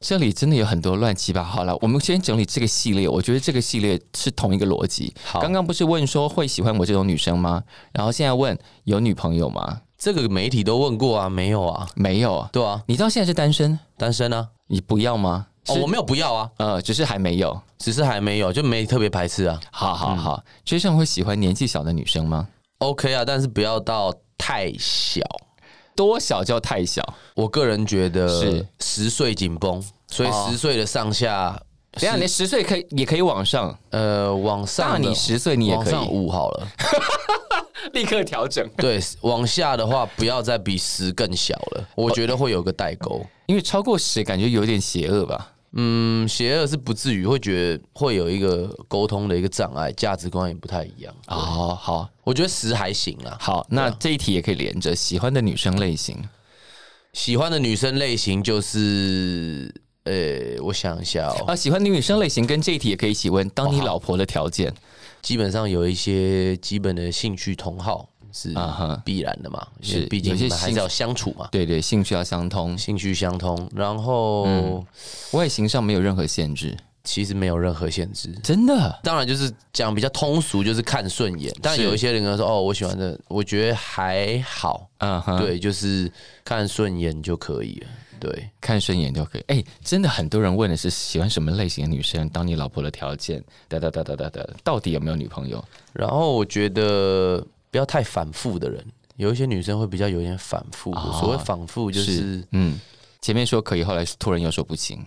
[0.01, 1.77] 这里真的有很多乱七八糟了。
[1.79, 5.13] 我们先整理这个系列，我觉得这个系列是同一个逻辑。
[5.33, 7.63] 刚刚不是问说会喜欢我这种女生吗？
[7.93, 9.81] 然后现在问有女朋友吗？
[9.99, 12.49] 这个媒体都问过啊，没有啊，没有啊。
[12.51, 14.49] 对啊，你知道现在是单身，单身啊。
[14.67, 15.45] 你不要吗？
[15.67, 17.61] 哦，我没有不要啊，呃，只是还没有。
[17.77, 19.59] 只是还没有，就没特别排斥啊。
[19.69, 22.47] 好好好，追上会喜欢年纪小的女生吗
[22.79, 25.21] ？OK 啊，但是不要到太小。
[25.95, 27.01] 多小叫太小？
[27.35, 31.59] 我个人觉得是十岁紧绷，所以哦十岁的上下，
[31.91, 36.67] 等一下，你十岁可以也可以往上，呃，往上那你十岁你也可往上以五好了。
[37.93, 43.25] 立刻调整，对，往下的话不要再比十更小了，我觉得会有个代沟。
[43.47, 45.50] 因为超过十感觉有点邪恶吧？
[45.73, 51.13] 嗯，邪恶是不至于，会觉得会有一个沟通的一个障碍，价值观也不太一样。
[51.27, 53.37] 哦，好我觉得十还行啊。
[53.39, 56.21] 好，那这一题也可以连着喜欢的女生类型。
[57.13, 63.47] 喜欢的女生类型就是，呃，我想一下哦，啊，喜欢的女生类型跟这一题也可以一起问。
[63.49, 64.73] 当你老婆的条件，
[65.21, 74.85] 基本上有一些基本的兴趣同好是啊哈必然的嘛，是毕竟还是要相处嘛，对对，兴趣要相通，兴趣相通，然后、
[75.31, 76.77] 外形上没有任何限制。
[77.03, 78.31] 其实没有任何限制。
[78.43, 81.51] 真的当然，就是讲比较通俗，就是看顺眼。
[81.59, 84.87] 但有一些人说：“哦，我喜欢的，我觉得还好。
[84.99, 86.11] 嗯哼，对，就是
[86.45, 87.87] 看顺眼就可以了。
[88.19, 89.43] 对，看顺眼就可以。
[89.47, 95.65] 哎、真的很多人问的是喜欢什么类型的女生当你老婆的条件，哒哒哒哒哒哒，到底有没有女朋友？
[95.93, 100.91] 然后我觉得不要太反复的人，有一些女生会比较有点反复。
[100.91, 102.79] 哦所谓反复，就是嗯，
[103.21, 104.97] 前面说可以，后来突然又说不行。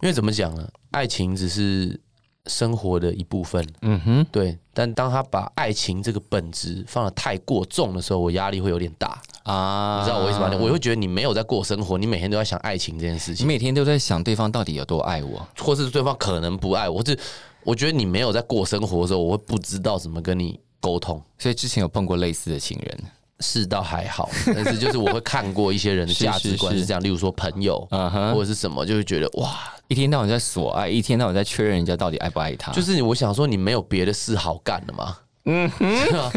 [0.00, 0.66] 因为怎么讲呢？
[0.92, 2.00] 爱情只是
[2.46, 4.56] 生活的一部分，嗯哼，对。
[4.72, 9.20] 但当他把爱情这个本质放的太过重的时候，我压力会有点大。
[9.42, 10.48] 啊，你知道我意思吗？
[10.60, 15.44] 我会觉得你没有在过生活，你每天都在想爱情这件事情，你每天都在想对方到底有多爱我。
[15.58, 17.18] 或是对方可能不爱我，或是
[17.64, 21.22] 我觉得你没有在过生活的时候，我会不知道怎么跟你沟通。
[21.38, 22.98] 所以之前有碰过类似的情人，
[23.40, 27.86] 是倒还好，但是就是我会看过一些人的价值 观是是这样，例如说朋友
[28.34, 29.56] 或者是什么，就会觉得哇，
[29.88, 32.72] 一天到晚在索爱，一天到晚在确认人家到底爱不爱他。
[32.72, 35.16] 就是我想说你没有别的事好干了吗？
[35.44, 36.30] 嗯哼，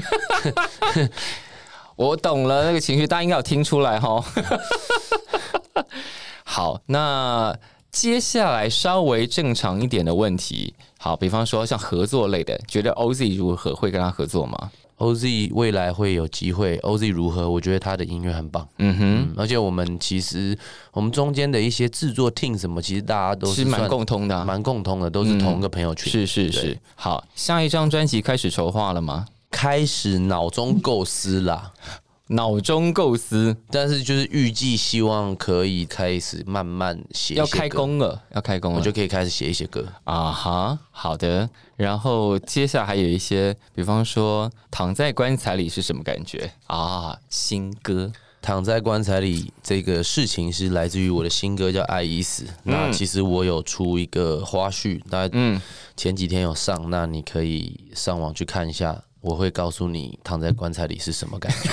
[1.98, 4.24] 我懂了那个情绪，大家应该有听出来哈。
[6.46, 7.54] 好，那
[7.92, 10.74] 接下来稍微正常一点的问题，
[11.04, 17.50] 好，比方说像合作类的，觉得 OZ 如何会跟他合作吗？OZ 未来会有机会，OZ 如何？
[17.50, 20.56] 我觉得他的音乐很棒，嗯哼，嗯，而且我们其实
[20.94, 26.12] 我们中间的一些制作 team 什么，其实大家都是蛮共通的啊、蛮共通的，都是同一个朋友圈。
[26.12, 26.78] 是是是。
[26.94, 29.26] 好，下一张专辑开始筹划了吗？
[29.50, 31.74] 开始脑中构思啦，
[32.28, 33.56] 脑中构思。
[33.70, 39.86] 但是就是预计希望可以开始慢慢写要开，工了，要开工了，我就可以开始写一些歌。
[40.04, 41.50] 啊哈，好的。
[41.76, 46.52] 然后接下来还有一些，比方说躺在棺材里是什么感觉？
[46.68, 47.18] 啊？
[47.30, 48.12] 新歌。
[48.44, 55.62] 躺在棺材里这个事情是来自于我的新歌叫《爱已死》，那其实我有出一个花絮，大概嗯。
[55.96, 61.70] 前几天有上，那你可以上网去看一下，我会告诉你躺在棺材里是什么感觉。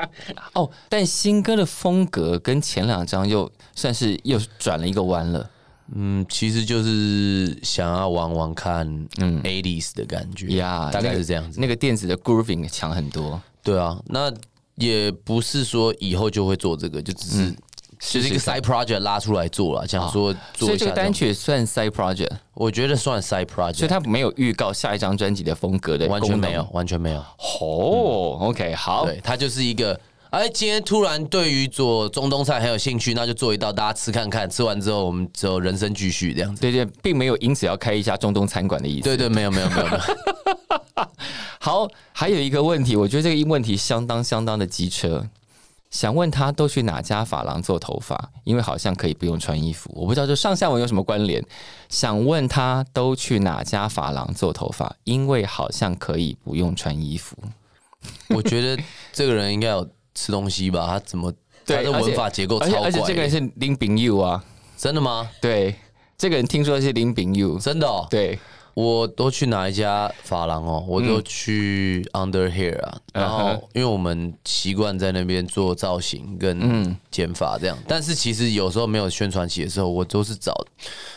[0.54, 5.50] 哦，但新歌的风格跟前两张又算是又转了一个弯了。
[5.92, 8.86] 嗯，其实就是想要玩玩看，
[9.18, 11.60] 嗯，eighties 的感觉呀大概那个是这样子。
[11.60, 14.32] 那个电子的 grooving 强很多，对啊，那
[14.76, 17.54] 也不是说以后就会做这个，就只是、
[18.00, 21.12] 就是一个 side project 拉出来做了，想说做所以这个单。
[21.12, 26.66] 曲算 side project，我觉得算 side project，所以它没有预告下一张专辑的风格的完全没有，。
[26.72, 27.18] 完全没有。
[27.18, 29.98] 哦、o k 好，对，它就是一个。
[30.30, 34.48] 哎，今天突然对于做中东菜很有兴趣，那就做一道大家吃看看。
[34.48, 36.62] 吃完之后，我们之后人生继续这样子。
[36.62, 39.02] 对对，并没有因此要开一家中东餐馆的意思。
[39.02, 41.06] 对对，没有没有没有没有。
[41.58, 45.26] 好，还有一个问题，我觉得这个问题相当相当的机车。
[45.90, 48.30] 想问他都去哪家发廊做头发？
[48.44, 51.44] 因为好像可以不用穿衣服，我不知道这上下文有什么关联。
[51.88, 54.94] 想问他都去哪家发廊做头发？
[55.04, 57.36] 因为好像可以不用穿衣服。
[58.30, 58.82] 我觉得
[59.12, 60.86] 这个人应该有吃东西吧？
[60.86, 61.32] 他怎么
[61.66, 62.84] 他的文法结构超怪的？
[62.86, 64.42] 而且这个人是林炳佑啊，
[64.76, 65.28] 真的吗？
[65.40, 65.74] 对，
[66.16, 68.06] 这个人听说是林炳佑，真的哦。
[68.08, 68.38] 对，
[68.80, 70.84] 我都去哪一家发廊哦？
[70.88, 80.54] 我都去 Under Hair 啊，然后因为我们习惯在那边做造型跟剪发这样，但是其实有时候没有宣传期的时候，我都是找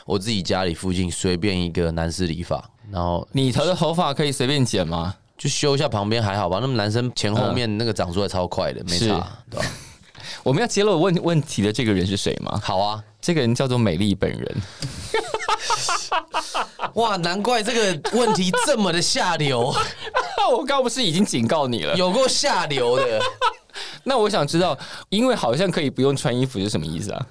[0.06, 5.16] 我自己家里附近随便一个男士理发，然后你头的头发可以随便剪吗？
[5.38, 6.60] 就修一下旁边还好吧。
[6.62, 9.66] 那么男生前后面那个长出来超快的，没是差，对吧？
[10.44, 12.60] 我们要揭露问问题的这个人是谁吗？
[12.64, 14.56] 好啊，这个人叫做美丽本人。
[16.96, 19.74] 哇，难怪这个问题这么的下流，
[20.52, 21.96] 我刚不是已经警告你了？
[21.96, 23.22] 有够下流的。
[24.04, 24.78] 那我想知道，
[25.10, 27.26] 因为好像可以不用穿衣服是什么意思啊？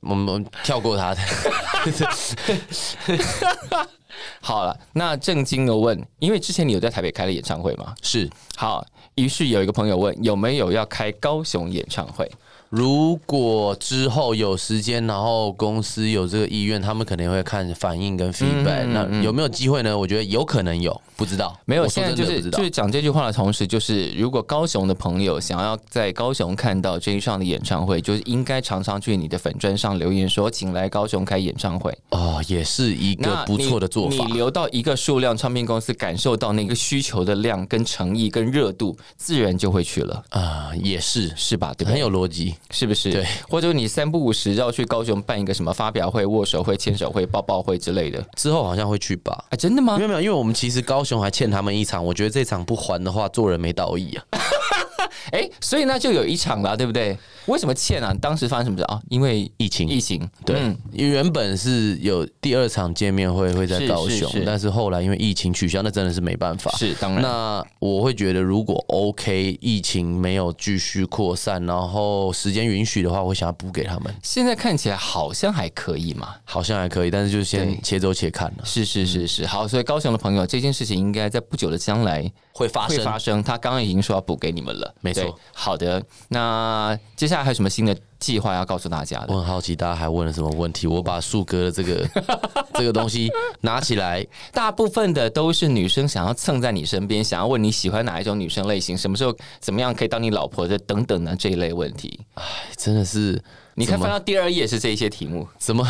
[0.00, 1.20] 我们跳过他的，
[4.40, 7.94] 好了，那正经的问，因为之前你有在台北开了演唱会吗？
[8.02, 12.28] 是好，于是有一个朋友问有没有要开高雄演唱会？
[12.72, 19.96] 如果之后有时间，然后公司有这个意愿，他们可能会看反应跟 feedback、那有没有机会呢？
[19.96, 21.54] 我觉得有可能有，不知道。
[21.66, 31.96] 没有，现在就是就是讲这句话的同时，就是如果高雄的朋友想要在高雄看到 J 上的演唱会，就是应该常常去你的粉砖上留言说，请来高雄开演唱会。
[32.08, 41.74] 哦，也是一个不错的做法留到一个数量，唱片公司感受到那个需求的量、跟诚意、跟热度，自然就会去了，啊、也是是吧？
[41.76, 42.00] 对不很？
[42.02, 42.54] 有逻辑。
[42.70, 43.12] 是不是？
[43.12, 49.44] 对，或者你三不五时要去高雄办一个什么发表会、握手会、牵手会、抱抱会之类的之后好像会去吧。
[49.50, 49.56] 啊？
[49.56, 50.02] 真的吗没？
[50.02, 54.24] 有没有，因为我们其实高雄还欠他们一场，我觉得这场不还的话，做人没道义啊。
[55.30, 57.16] 哎，所以那就有一场了，对不对？
[57.46, 58.14] 为什么欠啊？
[58.20, 59.00] 当时发生什么事啊？
[59.08, 66.70] 因为疫情，疫情，对，原本是有第二场见面会会在高雄，但是后来因为疫情取消，那真的是没办法。
[66.76, 67.22] 是当然。
[67.22, 74.14] 那我会觉得，如果 OK，疫情没有继续扩散，然后时间允许的话，我想要补给他们。
[74.22, 76.36] 现在看起来好像还可以嘛？
[76.44, 78.64] 好像还可以，但是就先且走且看了。
[78.64, 82.98] 是是是是，好，所以高雄的朋友，这件事情应该在不久的将来会发生。
[82.98, 83.42] 会发生。
[83.42, 85.38] 他刚刚已经说要补给你们了，没错。
[85.52, 87.96] 好的，那接下来还有什么新的？
[88.22, 90.86] 计划要告诉大家的，我很好奇，大家还问了什么问题？
[90.86, 92.08] 我把树哥的这个
[92.74, 93.28] 这个东西
[93.62, 102.20] 拿起来，大部分的都是女生想要蹭在你身边，想要问你喜欢哪一种女生类型，什么时候怎么样可以当你老婆的等等的这一类问题。
[102.34, 102.44] 哎，
[102.76, 103.42] 真的是，
[103.74, 105.88] 你看翻到第二页是这些题目，怎么？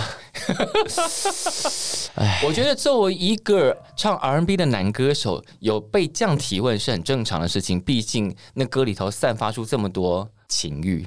[2.15, 11.07] 哎，我觉得作为一个唱 R&B 的男歌手，有被这样提问是很正常的事情，毕竟那歌里头散发出这么多情欲。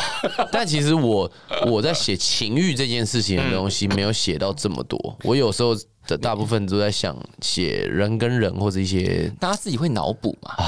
[0.50, 1.30] 但其实我
[1.66, 10.64] 我在写情欲这件事情的东西没有写到这么多，我有时候的大部分都在想写人跟人或者一些大家自己会脑补嘛啊。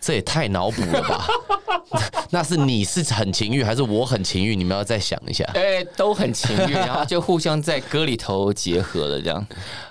[0.00, 1.26] 这也太脑补了吧？
[2.30, 4.54] 那是你是很情欲，还是我很情欲？
[4.56, 5.44] 你们要再想一下。
[5.54, 9.44] 哎，都很情欲，然后就互相在歌里头结合了，这样。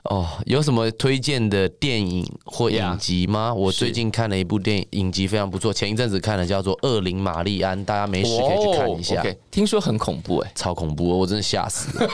[0.04, 3.54] 哦，有什么推荐的电影或影集吗？
[3.54, 5.74] 我最近看了一部电影影集，非常不错。
[5.74, 9.24] 前一阵子看了，叫做《恶灵玛丽安》，大家没事可以去看一下。
[9.52, 12.10] 听说很恐怖，哎，超恐怖，我真的吓死了，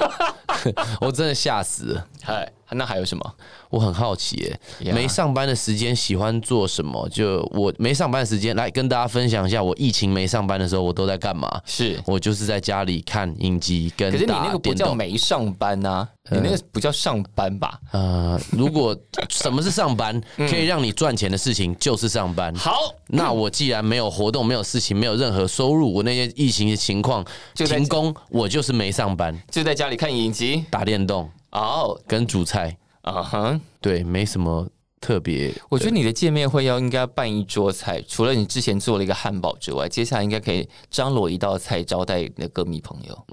[0.99, 2.07] 我真的吓死了。
[2.23, 2.51] 嗨。
[2.71, 3.35] 那还有什么？
[3.69, 4.53] 我很好奇，
[4.85, 7.07] 哎，没上班的时间喜欢做什么？
[7.09, 11.61] 就我没上班的时间，来跟大家分享一下，我疫情没上班的时候，我都在干嘛？
[11.65, 17.79] 是我就是在家里看影集，跟可是你那个不叫没上班呐，你那个不叫上班吧？
[17.91, 18.95] 呃，如果
[19.29, 22.53] 什么是上班，可以让你赚钱的事情就是上班。
[22.55, 31.29] 好，那我既然没有活动、没有事情、没有任何收入，我那些疫情的情况停工，我就是没上班，就在家里看影集、打电动。
[31.59, 34.67] 哦，跟主菜啊哈，对，没什么
[34.99, 35.53] 特别。
[35.69, 43.25] 我觉得你的见面会要应该办一桌菜，除了你之前做了一个汉堡之外，接下来应该可以张罗一道菜招待你的歌迷朋友。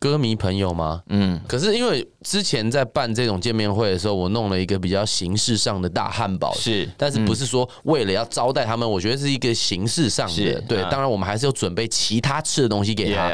[0.00, 1.02] 歌迷朋友吗？
[1.08, 10.60] 嗯，可是因为之前在办这种见面会的时候，我弄了一个比较形式上的大汉堡，是，但是不是说为了要招待他们，我觉得是一个形式上的。
[10.68, 13.28] 对，当然我们还是有准备其他吃的东西给他。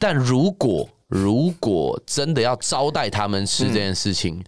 [0.00, 4.42] 但如果如果真的要招待他们吃这件事情，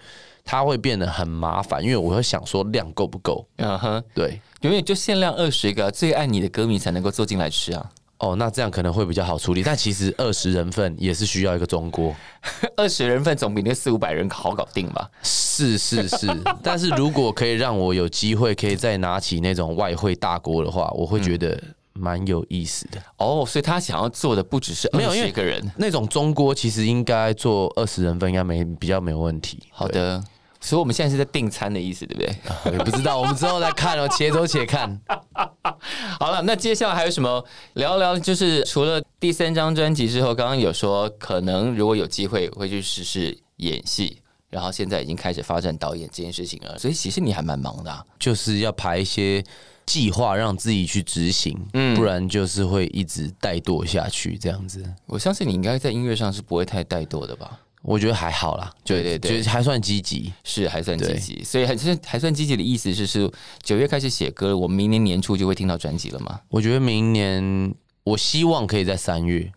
[0.45, 3.47] 他会变得很麻烦，因为我会想说量够不够。
[3.57, 7.91] 嗯哼，对，永远就限量二十个，最爱你的歌迷才能够坐进来吃啊。
[8.19, 12.13] 哦，那这样可能会比较好处理，但其实二十人份也是需要一个中锅，
[12.77, 15.09] 二十人份总比那四五百人好搞定吧？
[15.23, 16.27] 是是是，
[16.61, 21.57] 但是如果可以让我有机会可以再拿起那种外汇大锅的话，我会觉得。
[21.99, 29.59] 蛮有意思的哦，所以他想要做的不只是没有一个人那种中锅，其实应该做二十人份，应该没比较没有问题。
[29.71, 30.23] 好的，
[30.61, 32.37] 所以我们现在是在订餐的意思，对不对？
[32.73, 35.01] 也不知道，我们之后再看哦，且走且看。
[36.21, 37.45] 好了，那接下来还有什么
[37.75, 38.19] 聊聊？
[38.19, 44.21] 就是除了第三张专辑之后，刚刚有说可能如果有机会会去试试演戏，
[44.51, 46.79] 然后现在已经开始发展导演这件事情了。
[46.79, 49.45] 所以其实你还蛮忙的，就是要排一些。
[49.89, 54.85] 计划让自己去执行，嗯，不然就是会一直怠惰下去这样子。
[55.07, 57.59] 我相信你应该在音乐上是不会太怠惰的吧？
[57.81, 61.43] 我觉得还好啦，对对对，还算积极，是还算积极。
[61.43, 63.31] 所以还算还算积极的意思是，是
[63.63, 66.39] 九月开始写歌，我明年年初就会听到专辑了吗？
[66.51, 67.75] 我觉得明年，
[68.05, 69.51] 我希望可以在三月。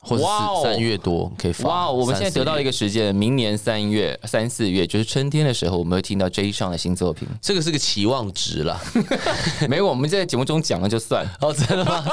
[0.00, 0.28] 或者是
[0.62, 1.68] 三月多可以发。
[1.68, 7.28] 哇，我们现在得到一个时间，明年三月、三四月，就是春天的时候，我们会听到 J 上的新作品。
[7.40, 8.80] 这个是个期望值了，
[9.68, 11.28] 没有，我们在节目中讲了就算。
[11.40, 12.04] 哦，真的吗？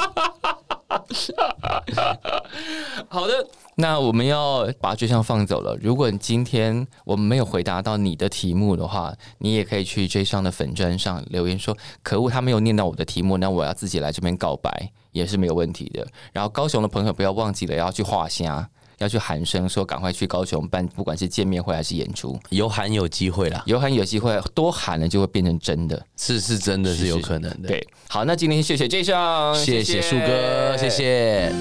[3.09, 3.47] 好的，
[3.79, 5.77] 那我们要把追上放走了。
[5.79, 16.05] 如果今天我们没有回答到你的题目的话，你也可以去追上的粉砖上留言说：“可恶，他没有念到我的题目，那我要自己来这边告白。”也是没有问题的。
[16.31, 18.67] 然后高雄的朋友不要忘记了要去画虾，
[18.97, 27.67] 要去喊声说赶快去高雄办，不管是见面会还是演出，有喊有机会啦，有喊有机会，多喊了就会变成真的，是是真的是有可能的。
[27.67, 31.53] 对，好，那今天谢谢 J 上，谢谢树哥，谢谢。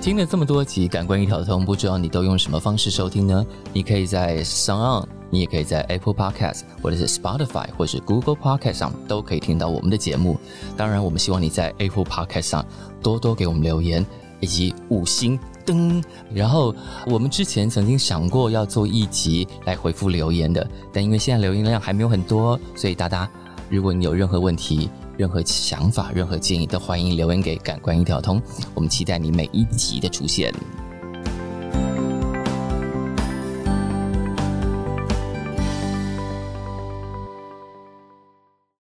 [0.00, 3.44] 听了这么多集《感官一条通》，不知道你都用什么方式收听呢？
[3.74, 10.38] 你可以在 Sound，你也可以在 Apple Podcast，或者是 Spotify，或者是 Google Podcast 上都可以听到我们的节目。
[10.74, 12.64] 当然，我们希望你在 Apple Podcast 上
[13.02, 14.04] 多多给我们留言
[14.40, 16.02] 以及五星噔。
[16.32, 16.74] 然后，
[17.06, 23.28] 我们之前曾经想过要做一集来回复留言的，但因为现在留言量还没有很多，所以大家，
[23.68, 28.40] 如果你有任何问题，任何想法、任何建议，都欢迎留言给感官一条通。
[28.74, 30.52] 我们期待你每一集的出现。